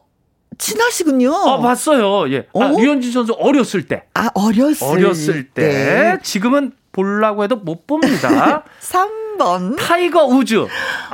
[0.57, 1.33] 친하시군요.
[1.33, 2.31] 아, 봤어요.
[2.33, 2.47] 예.
[2.53, 2.79] 아, 어?
[2.79, 4.03] 류현진 선수 어렸을 때.
[4.13, 6.17] 아, 어렸을, 어렸을 때.
[6.23, 8.63] 지금은 보려고 해도 못 봅니다.
[8.81, 9.77] 3번.
[9.77, 10.67] 타이거 우즈.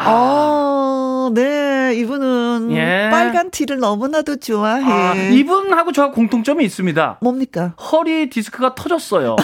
[0.05, 1.93] 어, 네.
[1.95, 3.09] 이분은 예.
[3.11, 4.83] 빨간 티를 너무나도 좋아해.
[4.91, 7.19] 아, 이분하고 저하고 공통점이 있습니다.
[7.21, 7.73] 뭡니까?
[7.91, 9.35] 허리 디스크가 터졌어요.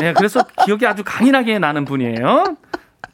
[0.00, 2.56] 네, 그래서 기억이 아주 강인하게 나는 분이에요.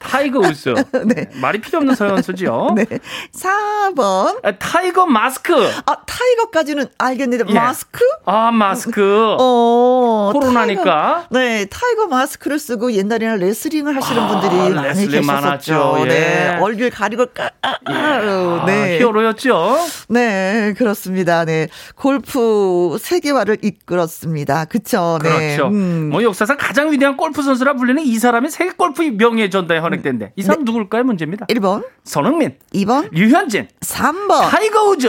[0.04, 0.74] 타이거 우즈.
[1.06, 1.28] 네.
[1.40, 2.74] 말이 필요 없는 선수지요.
[2.76, 2.84] 네.
[3.32, 4.38] 4번.
[4.44, 5.54] 아, 타이거 마스크.
[5.86, 7.54] 아, 타이거까지는 알겠는데, 예.
[7.54, 8.04] 마스크?
[8.26, 9.36] 아, 마스크.
[9.38, 10.30] 어.
[10.32, 10.84] 코로나니까.
[10.84, 15.32] 타이거, 네, 타이거 마스크를 쓰고 옛날에는 레슬링을 하시는 아, 분들이 많이 레슬링 계셨었죠.
[15.32, 15.96] 많았죠.
[16.00, 16.04] 예.
[16.08, 16.58] 네.
[16.60, 18.98] 얼굴 가리고 까, 아, 아, 네.
[18.98, 19.78] hero였죠.
[20.08, 21.44] 네, 그렇습니다.
[21.44, 21.68] 네.
[21.96, 24.66] 골프 세계화를 이끌었습니다.
[24.66, 25.18] 그쵸.
[25.22, 25.56] 네.
[25.56, 25.68] 그렇죠.
[25.68, 26.10] 음.
[26.10, 30.42] 뭐 역사상 가장 위대한 골프 선수라 불리는 이 사람이 세계 골프 명예 전당에 헌액됐는데 이
[30.42, 31.04] 사람 누굴까요?
[31.04, 31.46] 문제입니다.
[31.46, 35.08] 1번, 손흥민, 2번, 류현진, 3번, 타이거 우즈,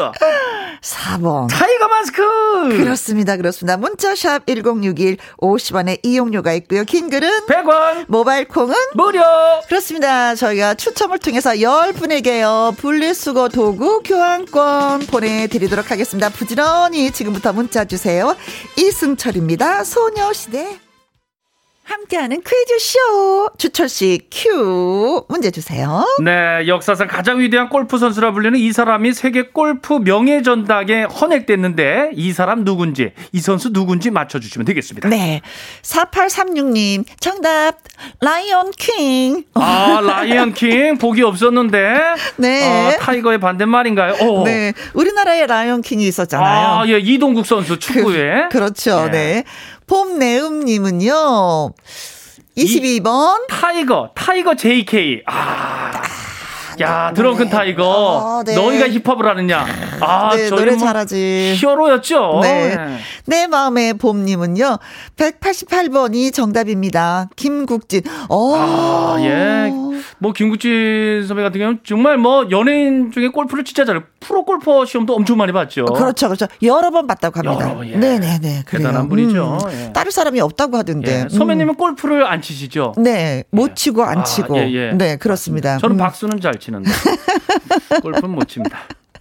[0.82, 1.48] 4번.
[1.50, 2.22] 타이거 마스크.
[2.78, 3.38] 그렇습니다.
[3.38, 3.78] 그렇습니다.
[3.78, 6.84] 문자샵 1061 50원의 이용료가 있고요.
[6.84, 9.22] 긴 글은 100원 모바일 콩은 무료.
[9.68, 10.36] 그렇습니다.
[10.36, 12.78] 저희가 추첨을 통해서 10분에게요.
[12.78, 16.30] 분리수거 도구 교환권 보내드리도록 하겠습니다.
[16.30, 18.36] 부지런히 지금부터 문자 주세요.
[18.78, 19.84] 이승철입니다.
[19.84, 20.85] 소녀시대.
[21.86, 23.50] 함께하는 퀴즈쇼.
[23.60, 25.24] 주철씨 큐.
[25.30, 26.04] 문제 주세요.
[26.24, 32.34] 네, 역사상 가장 위대한 골프 선수라 불리는 이 사람이 세계 골프 명예 전당에 헌액됐는데 이
[32.34, 35.10] 사람 누군지, 이 선수 누군지 맞춰주시면 되겠습니다.
[35.10, 35.42] 네.
[35.84, 37.78] 4836님, 정답.
[38.20, 39.44] 라이온 킹.
[39.54, 41.94] 아, 라이언 킹 보기 없었는데.
[42.38, 42.96] 네.
[42.96, 44.26] 어, 타이거의 반대말인가요?
[44.26, 44.44] 오.
[44.44, 44.74] 네.
[44.94, 46.68] 우리나라에 라이온 킹이 있었잖아요.
[46.68, 48.50] 아, 예, 이동국 선수 축구에.
[48.52, 49.12] 그, 렇죠 예.
[49.12, 49.44] 네.
[49.88, 51.74] 봄내음님은요.
[52.58, 53.48] 22번.
[53.50, 55.24] 타이거, 타이거 JK.
[55.28, 55.92] 아.
[56.82, 58.40] 야, 드렁큰 타이거.
[58.40, 58.56] 아, 네.
[58.56, 59.66] 너희가 힙합을 하느냐?
[60.02, 61.56] 아, 네, 노래 뭐 잘하지.
[61.58, 62.40] hero였죠.
[62.44, 62.76] 네.
[62.76, 62.98] 네.
[63.26, 64.78] 내 마음의 봄님은요.
[65.16, 67.30] 188번이 정답입니다.
[67.36, 68.02] 김국진.
[68.30, 68.56] 어.
[68.56, 69.72] 아, 예.
[70.20, 74.04] 뭐, 김국진 선배 같은 경우는 정말 뭐, 연예인 중에 골프를 진짜 잘해요.
[74.20, 75.86] 프로 골퍼 시험도 엄청 많이 봤죠.
[75.86, 76.48] 그렇죠, 그렇죠.
[76.64, 77.74] 여러 번 봤다고 합니다.
[77.76, 77.96] 번, 예.
[77.96, 78.64] 네 네 네.
[78.66, 78.88] 그래요.
[78.88, 79.58] 대단한 분이죠.
[79.64, 79.94] 음, 예.
[79.94, 81.26] 따를 사람이 없다고 하던데.
[81.26, 81.30] 예.
[81.30, 82.94] 선배님은 골프를 안 치시죠?
[82.98, 83.04] 음.
[83.04, 83.44] 네.
[83.52, 84.58] 못 치고 안 아, 치고.
[84.58, 84.92] 예, 예.
[84.94, 85.78] 네, 그렇습니다.
[85.78, 85.98] 저는 음.
[85.98, 86.90] 박수는 잘 치는데.
[88.02, 88.78] 골프는 못 칩니다.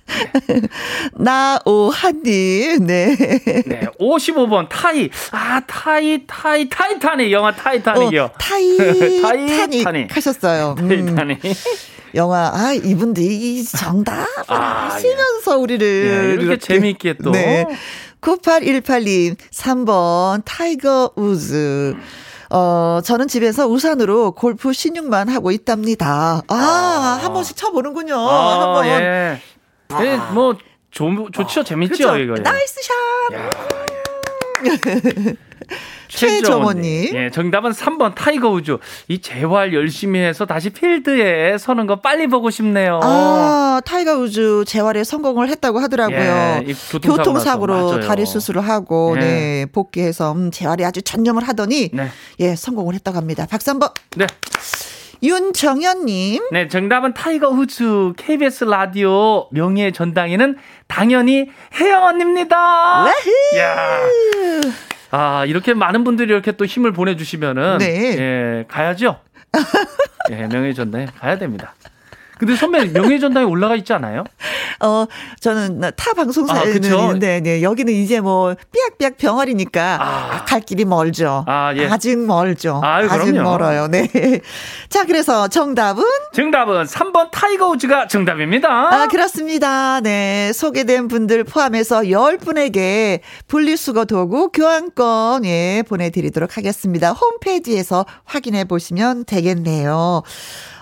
[1.16, 3.16] 나오한님, 네.
[3.16, 3.86] 네.
[4.00, 5.08] 55번, 타이.
[5.32, 7.30] 아, 타이, 타이, 타이타닉.
[7.32, 8.24] 영화 타이타닉이요.
[8.24, 10.16] 어, 타이타닉 타이타닉.
[10.16, 10.76] 하셨어요.
[10.78, 11.40] 음, 타이타닉.
[12.14, 16.36] 영화, 아, 이분들이 정답 아, 하시면서 우리를.
[16.38, 17.30] 예, 이렇게 재미있게 또.
[17.32, 17.66] 네.
[18.20, 21.94] 9818님, 3번, 타이거 우즈.
[22.50, 26.40] 어, 저는 집에서 우산으로 골프 시늉만 하고 있답니다.
[26.48, 28.14] 아, 한 번씩 쳐보는군요.
[28.16, 28.86] 아, 한 번.
[28.86, 29.40] 예.
[30.02, 30.56] 예, 뭐,
[30.90, 31.64] 좋, 좋죠.
[31.64, 32.18] 재밌죠, 그렇죠?
[32.18, 32.34] 이거.
[32.38, 32.42] 예.
[32.42, 33.34] Nice shot!
[33.36, 33.50] 야,
[36.08, 37.14] 최정원님.
[37.14, 38.76] 예, 정답은 3번 타이거 우즈.
[39.08, 43.00] 이 재활 열심히 해서 다시 필드에 서는 거 빨리 보고 싶네요.
[43.02, 46.16] 아, 타이거 우즈 재활에 성공을 했다고 하더라고요.
[46.18, 47.66] 예, 이 교통사고.
[47.66, 48.00] 맞아요.
[48.00, 49.20] 다리 수술을 하고, 예.
[49.20, 52.08] 네, 복귀해서, 음, 재활에 아주 전념을 하더니, 네.
[52.40, 53.46] 예, 성공을 했다고 합니다.
[53.50, 53.90] 박수 한 번.
[54.16, 54.26] 네.
[55.24, 56.48] 윤정현님.
[56.52, 58.12] 네, 정답은 타이거 우즈.
[58.16, 60.56] KBS 라디오 명예 전당에는
[60.86, 63.06] 당연히 혜영 언니입니다.
[63.56, 64.00] 야.
[65.10, 67.78] 아, 이렇게 많은 분들이 이렇게 또 힘을 보내주시면은.
[67.78, 68.18] 네.
[68.18, 69.20] 예, 가야죠.
[70.30, 71.74] 예, 명예 전당에 가야 됩니다.
[72.38, 74.24] 근데 선배 명예 전당에 올라가 있지 않아요?
[74.80, 75.06] 어,
[75.40, 77.02] 저는 타 방송사에는 아?
[77.02, 80.34] 있는데, 네, 여기는 이제 뭐, 삐약삐약 병아리니까, 아.
[80.34, 81.44] 아, 갈 길이 멀죠.
[81.46, 81.88] 아, 예.
[81.98, 82.80] 직 멀죠.
[82.82, 83.48] 아유, 아직 그럼요.
[83.50, 83.88] 멀어요.
[83.88, 84.08] 네.
[84.88, 86.02] 자, 그래서 정답은?
[86.32, 88.68] 정답은 3번 타이거 우즈가 정답입니다.
[88.68, 90.00] 아, 그렇습니다.
[90.00, 90.52] 네.
[90.52, 97.12] 소개된 분들 포함해서 10분에게 분리수거 도구 교환권, 예, 보내 드리도록 하겠습니다.
[97.12, 100.22] 홈페이지에서 확인해 보시면 되겠네요.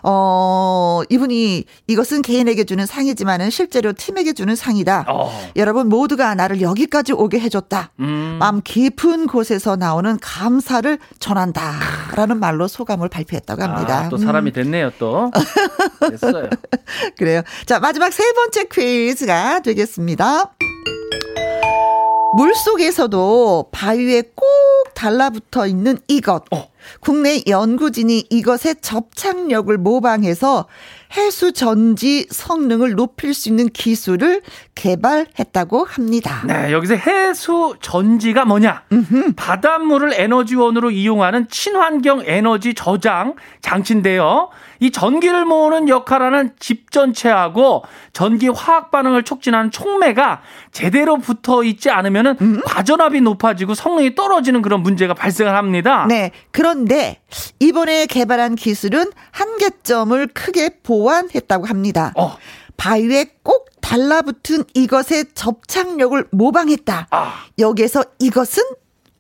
[0.03, 5.07] 어, 이분이 이것은 개인에게 주는 상이지만은 실제로 팀에게 주는 상이다.
[5.09, 5.31] 어.
[5.57, 7.93] 여러분 모두가 나를 여기까지 오게 해줬다.
[8.01, 8.37] 음.
[8.41, 11.63] 마음 깊은 곳에서 나오는 감사를 전한다.
[12.15, 13.99] 라는 말로 소감을 발표했다고 합니다.
[14.07, 15.31] 아, 또 사람이 됐네요, 또.
[16.11, 16.45] 됐어요.
[16.45, 16.51] 음,
[17.17, 17.43] 그래요.
[17.67, 20.53] 자, 마지막 세 번째 퀴즈가 되겠습니다.
[22.35, 24.47] 물 속에서도 바위에 꼭
[24.95, 26.45] 달라붙어 있는 이것.
[27.01, 30.67] 국내 연구진이 이것의 접착력을 모방해서
[31.17, 34.41] 해수 전지 성능을 높일 수 있는 기술을
[34.75, 36.43] 개발했다고 합니다.
[36.47, 38.85] 네, 여기서 해수 전지가 뭐냐?
[39.37, 44.49] 바닷물을 에너지원으로 이용하는 친환경 에너지 저장 장치인데요.
[44.81, 50.41] 이 전기를 모으는 역할하는 집전체하고 전기 화학 반응을 촉진하는 촉매가
[50.73, 56.07] 제대로 붙어 있지 않으면은 과전압이 높아지고 성능이 떨어지는 그런 문제가 발생을 합니다.
[56.09, 56.31] 네.
[56.51, 57.21] 그런 데
[57.61, 62.13] 이번에 개발한 기술은 한계점을 크게 보완했다고 합니다.
[62.17, 62.37] 어.
[62.77, 67.09] 바위에 꼭 달라붙은 이것의 접착력을 모방했다.
[67.11, 67.35] 아.
[67.59, 68.63] 여기에서 이것은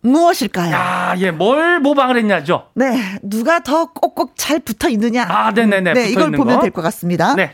[0.00, 0.72] 무엇일까요?
[0.72, 2.68] 야, 예, 뭘 모방을 했냐죠?
[2.74, 3.18] 네.
[3.22, 5.24] 누가 더 꼭꼭 잘 붙어 있느냐?
[5.28, 5.92] 아, 네네네.
[5.92, 6.62] 네, 이걸 보면 거.
[6.62, 7.34] 될것 같습니다.
[7.36, 7.52] 네.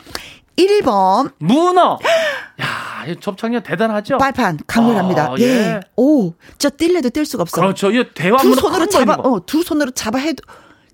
[0.58, 1.98] 1번 문어.
[2.60, 4.18] 야, 이 접착력 대단하죠?
[4.18, 5.22] 빨판 강렬합니다.
[5.32, 5.44] 아, 예.
[5.44, 5.80] 예.
[5.96, 7.60] 오, 진짜 뛸래도 뛸 수가 없어.
[7.60, 7.90] 그렇죠.
[7.90, 9.14] 이두 대왕문어 손으로 큰 잡아.
[9.14, 10.42] 어, 두 손으로 잡아 해도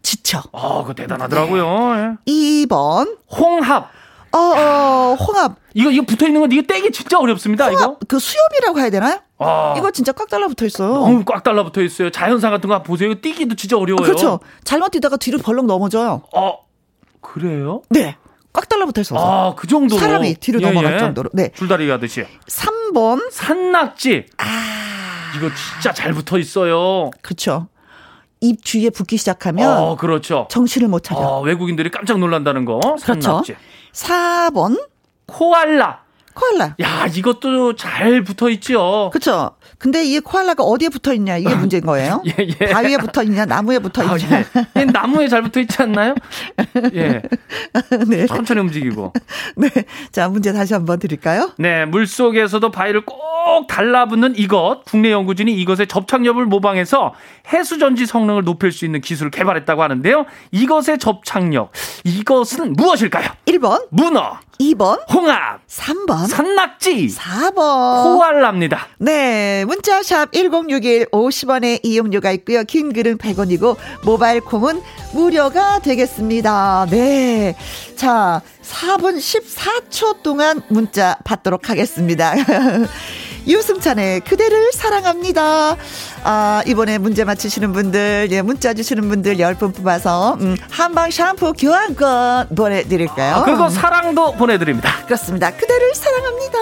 [0.02, 0.42] 지쳐.
[0.52, 2.18] 아, 그거 대단하더라고요.
[2.26, 2.30] 예.
[2.30, 3.90] 2번 홍합.
[4.32, 5.56] 어, 어, 홍합.
[5.74, 7.70] 이거 이거 붙어 있는 건 이거 떼기 진짜 어렵습니다.
[7.70, 7.80] 이거.
[7.80, 9.20] 홍합 그 수염이라고 해야 되나요?
[9.38, 10.92] 아, 이거 진짜 꽉 달라붙어 있어요.
[10.92, 12.10] 너무 꽉 달라붙어 있어요.
[12.10, 13.10] 자연산 같은 거 보세요.
[13.10, 14.04] 이거 뛰기도 진짜 어려워요.
[14.04, 14.40] 아, 그렇죠.
[14.64, 16.22] 잘못 뛰다가 뒤로 벌렁 넘어져요.
[16.34, 16.58] 어,
[17.20, 17.82] 그래요?
[17.90, 18.16] 네.
[18.54, 19.20] 꽉 달라붙어 있어서.
[19.50, 20.00] 아, 그 정도로.
[20.00, 21.28] 사람이 뒤로 넘어갈 정도로.
[21.34, 21.50] 네.
[21.54, 22.24] 줄다리기 하듯이.
[22.46, 23.30] 3번.
[23.30, 24.26] 산낙지.
[24.38, 25.32] 아.
[25.36, 27.10] 이거 진짜 잘 붙어 있어요.
[27.20, 27.66] 그렇죠.
[28.40, 30.46] 입 주위에 붙기 시작하면 어, 그렇죠.
[30.50, 31.18] 정신을 못 차려.
[31.20, 32.78] 어, 외국인들이 깜짝 놀란다는 거.
[33.02, 33.20] 그렇죠.
[33.20, 33.56] 산낙지.
[33.92, 34.80] 4번.
[35.26, 36.03] 코알라.
[36.34, 36.76] 코알라.
[36.80, 39.10] 야, 이것도 잘 붙어 있죠.
[39.12, 39.52] 그렇죠.
[39.78, 42.22] 근데 이 코알라가 어디에 붙어 있냐 이게 문제인 거예요.
[42.26, 42.66] 예, 예.
[42.72, 44.40] 바위에 붙어 있냐 나무에 붙어 아, 있냐.
[44.40, 44.44] 예.
[44.80, 46.14] 얘 나무에 잘 붙어 있지 않나요?
[46.94, 47.22] 예.
[48.08, 48.26] 네.
[48.26, 49.12] 천천히 움직이고.
[49.56, 49.70] 네.
[50.10, 51.52] 자, 문제 다시 한번 드릴까요?
[51.58, 54.82] 네, 물 속에서도 바위를 꼭 달라붙는 이것.
[54.86, 57.14] 국내 연구진이 이것의 접착력을 모방해서
[57.52, 60.24] 해수 전지 성능을 높일 수 있는 기술을 개발했다고 하는데요.
[60.50, 61.70] 이것의 접착력.
[62.04, 63.28] 이것은 무엇일까요?
[63.46, 68.02] 1번, 문어, 2번, 홍합, 3번, 산낙지, 4번.
[68.16, 68.86] 코알라입니다.
[68.98, 72.64] 네, 문자샵 1061 50원의 이용료가 있고요.
[72.64, 74.80] 긴 글은 100원이고 모바일 콩은
[75.12, 76.86] 무료가 되겠습니다.
[76.90, 77.56] 네.
[77.96, 82.34] 자, 4분 14초 동안 문자 받도록 하겠습니다.
[83.46, 85.76] 유승찬의 그대를 사랑합니다.
[86.24, 92.48] 아, 이번에 문제 맞히시는 분들, 예, 문자 주시는 분들 10분 뽑아서, 음, 한방 샴푸 교환권
[92.56, 93.36] 보내드릴까요?
[93.36, 95.04] 아, 그리고 사랑도 보내드립니다.
[95.04, 95.50] 그렇습니다.
[95.50, 96.58] 그대를 사랑합니다.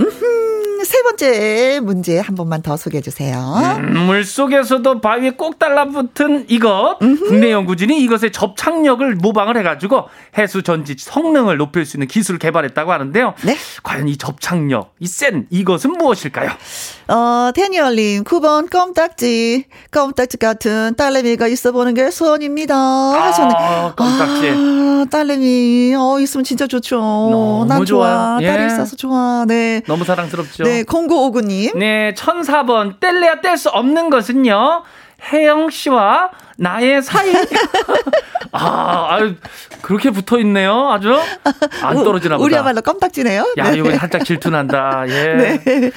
[0.00, 0.53] 음흠,
[0.84, 3.36] 세 번째 문제 한 번만 더 소개해 주세요.
[3.78, 6.98] 음, 물 속에서도 바위에 꼭 달라붙은 이것.
[7.00, 10.04] 국내 연구진이 이것의 접착력을 모방을 해가지고
[10.38, 13.34] 해수 전지 성능을 높일 수 있는 기술을 개발했다고 하는데요.
[13.44, 13.56] 네.
[13.82, 16.50] 과연 이 접착력, 이 센 이것은 무엇일까요?
[17.08, 19.66] 어, 태니얼님, 9번 껌딱지.
[19.90, 22.74] 껌딱지 같은 딸내미가 있어 보는 게 소원입니다.
[22.74, 23.54] 하셨네.
[23.56, 24.50] 아, 껌딱지.
[24.50, 26.96] 아, 딸내미, 어, 있으면 진짜 좋죠.
[26.96, 28.38] 너무 난 좋아.
[28.38, 28.38] 좋아요.
[28.42, 28.46] 예.
[28.48, 29.44] 딸이 있어서 좋아.
[29.46, 29.82] 네.
[29.86, 30.64] 너무 사랑스럽죠.
[30.64, 31.76] 네, 0959님.
[31.78, 34.82] 네, 1004번 뗄래야 뗄 수 없는 것은요.
[35.32, 37.32] 혜영 씨와 나의 사이.
[38.52, 39.34] 아, 아유,
[39.80, 40.90] 그렇게 붙어 있네요.
[40.90, 41.16] 아주
[41.82, 42.44] 안 떨어지나 보다.
[42.44, 43.54] 우리야말로 껌딱지네요.
[43.58, 43.78] 야, 네.
[43.78, 45.04] 이거 살짝 질투난다.
[45.08, 45.60] 예.
[45.64, 45.90] 네.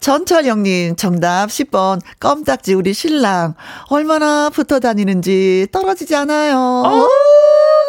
[0.00, 2.00] 전철영님, 정답 10번.
[2.20, 3.54] 껌딱지 우리 신랑.
[3.88, 6.56] 얼마나 붙어 다니는지 떨어지지 않아요.
[6.56, 7.08] 어우,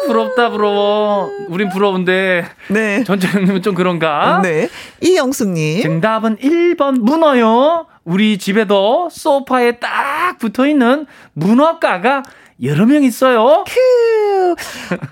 [0.08, 1.30] 부럽다, 부러워.
[1.48, 2.44] 우린 부러운데.
[2.68, 3.04] 네.
[3.04, 4.40] 전철형님은 좀 그런가?
[4.42, 4.68] 네.
[5.00, 5.82] 이영숙님.
[5.82, 7.86] 정답은 1번 문어요.
[8.04, 12.22] 우리 집에도 소파에 딱 붙어 있는 문어가가
[12.62, 13.64] 여러 명 있어요.
[13.66, 14.54] 크.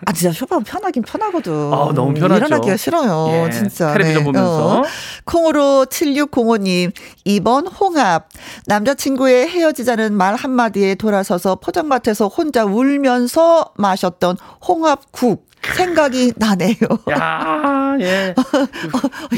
[0.05, 1.53] 아, 진짜 쇼파 편하긴 편하거든.
[1.53, 2.47] 아, 너무 편하죠.
[2.47, 3.29] 일어나기가 싫어요.
[3.47, 3.93] 예, 진짜.
[3.93, 4.81] 텔레비전 보면서.
[4.81, 4.83] 어.
[5.25, 6.93] 콩으로 7605님,
[7.27, 8.29] 2번 홍합.
[8.67, 14.37] 남자친구의 헤어지자는 말 한마디에 돌아서서 포장마트에서 혼자 울면서 마셨던
[14.67, 15.47] 홍합국.
[15.75, 16.77] 생각이 나네요.
[17.11, 18.35] 야, 예.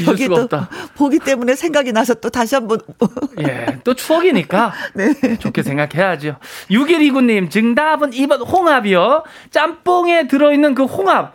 [0.07, 0.69] 여기 수가 또 없다.
[0.95, 2.79] 보기 때문에 생각이 나서 또 다시 한번
[3.39, 5.37] 예, 또 추억이니까 네.
[5.39, 6.35] 좋게 생각해야죠.
[6.69, 9.23] 6129님, 정답은 2번 홍합이요.
[9.51, 11.33] 짬뽕에 들어있는 그 홍합.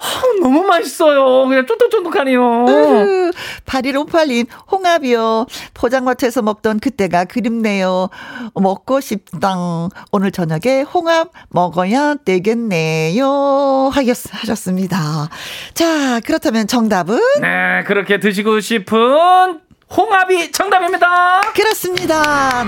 [0.00, 1.48] 아, 너무 맛있어요.
[1.48, 2.64] 그냥 쫀득쫀득하네요.
[2.68, 3.30] 으흐,
[3.66, 5.46] 8158님, 홍합이요.
[5.74, 8.08] 포장마차에서 먹던 그때가 그립네요.
[8.54, 9.88] 먹고 싶당.
[10.12, 13.90] 오늘 저녁에 홍합 먹어야 되겠네요.
[13.92, 15.28] 하셨, 하셨습니다.
[15.74, 17.18] 자, 그렇다면 정답은?
[17.40, 19.60] 네, 그렇게 드시고 싶은
[19.96, 21.40] 홍합이 정답입니다.
[21.54, 22.64] 그렇습니다.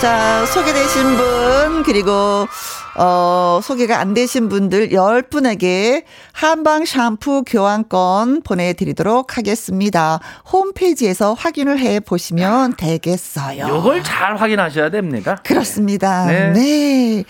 [0.00, 2.46] 자, 소개되신 분, 그리고,
[2.98, 10.18] 어, 소개가 안 되신 분들 10분에게 한방 샴푸 교환권 보내드리도록 하겠습니다.
[10.52, 13.68] 홈페이지에서 확인을 해 보시면 되겠어요.
[13.68, 15.38] 요걸 잘 확인하셔야 됩니다.
[15.44, 16.26] 그렇습니다.
[16.26, 16.52] 네.
[16.52, 17.24] 네.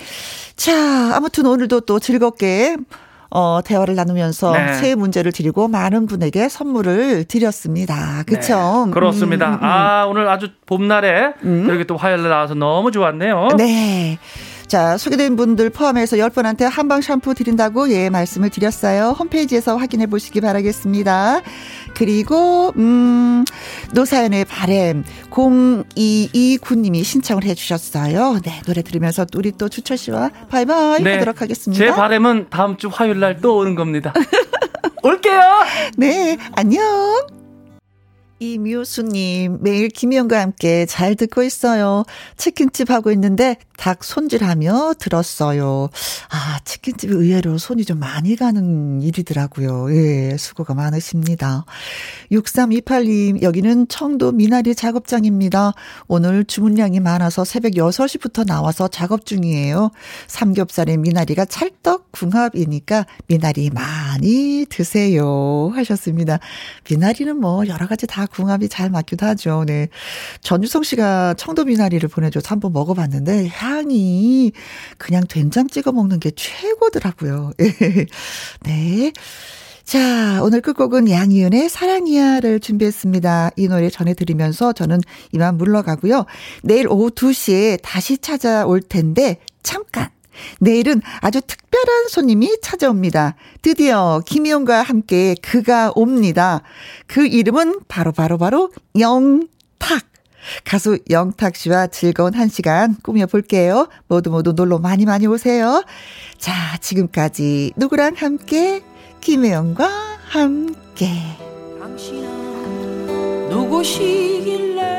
[0.56, 2.76] 자, 아무튼 오늘도 또 즐겁게
[3.30, 4.72] 어, 대화를 나누면서 네.
[4.72, 8.22] 새 문제를 드리고 많은 분에게 선물을 드렸습니다.
[8.26, 8.84] 그쵸?
[8.86, 9.48] 네, 그렇습니다.
[9.48, 9.64] 음, 음, 음.
[9.64, 13.48] 아, 오늘 아주 봄날에 이렇게 또 화요일에 나와서 너무 좋았네요.
[13.58, 14.18] 네.
[14.68, 19.16] 자, 소개된 분들 포함해서 10분한테 한방 샴푸 드린다고 예, 말씀을 드렸어요.
[19.18, 21.40] 홈페이지에서 확인해 보시기 바라겠습니다.
[21.94, 23.46] 그리고, 음,
[23.94, 28.40] 노사연의 바램 0229님이 신청을 해 주셨어요.
[28.44, 31.82] 네, 노래 들으면서 우리 또 주철 씨와 바이바이 하도록 하겠습니다.
[31.82, 31.90] 네.
[31.90, 34.12] 제 바람은 다음 주 화요일 날 또 오는 겁니다.
[35.02, 35.40] 올게요.
[35.96, 37.37] 네, 안녕.
[38.40, 42.04] 이묘수님, 매일 김희영과 함께 잘 듣고 있어요.
[42.36, 45.88] 치킨집 하고 있는데 닭 손질하며 들었어요.
[46.30, 49.92] 아, 치킨집이 의외로 손이 좀 많이 가는 일이더라고요.
[49.94, 51.64] 예, 수고가 많으십니다.
[52.30, 55.72] 6328님, 여기는 청도 미나리 작업장입니다.
[56.06, 59.90] 오늘 주문량이 많아서 새벽 6시부터 나와서 작업 중이에요.
[60.26, 65.70] 삼겹살에 미나리가 찰떡 궁합이니까 미나리 많이 드세요.
[65.74, 66.38] 하셨습니다.
[66.88, 69.64] 미나리는 뭐 여러 가지 다 궁합이 잘 맞기도 하죠.
[69.66, 69.88] 네.
[70.40, 74.52] 전유성 씨가 청도 미나리를 보내줘서 한번 먹어봤는데 향이
[74.96, 77.52] 그냥 된장 찍어 먹는 게 최고더라고요.
[78.64, 79.12] 네.
[79.84, 83.52] 자, 오늘 끝곡은 양희은의 사랑이야를 준비했습니다.
[83.56, 85.00] 이 노래 전해드리면서 저는
[85.32, 86.26] 이만 물러가고요.
[86.62, 90.17] 내일 오후 2시에 다시 찾아올 텐데, 잠깐!
[90.60, 93.36] 내일은 아주 특별한 손님이 찾아옵니다.
[93.62, 96.62] 드디어 김희영과 함께 그가 옵니다.
[97.06, 100.04] 그 이름은 바로 바로 바로 영탁.
[100.64, 103.88] 가수 영탁 씨와 즐거운 한 시간 꾸며볼게요.
[104.06, 105.84] 모두 모두 놀러 많이 많이 오세요.
[106.38, 108.82] 자, 지금까지 누구랑 함께?
[109.20, 109.88] 김혜영과
[110.28, 111.10] 함께.
[111.80, 114.97] 당신은 누구시길래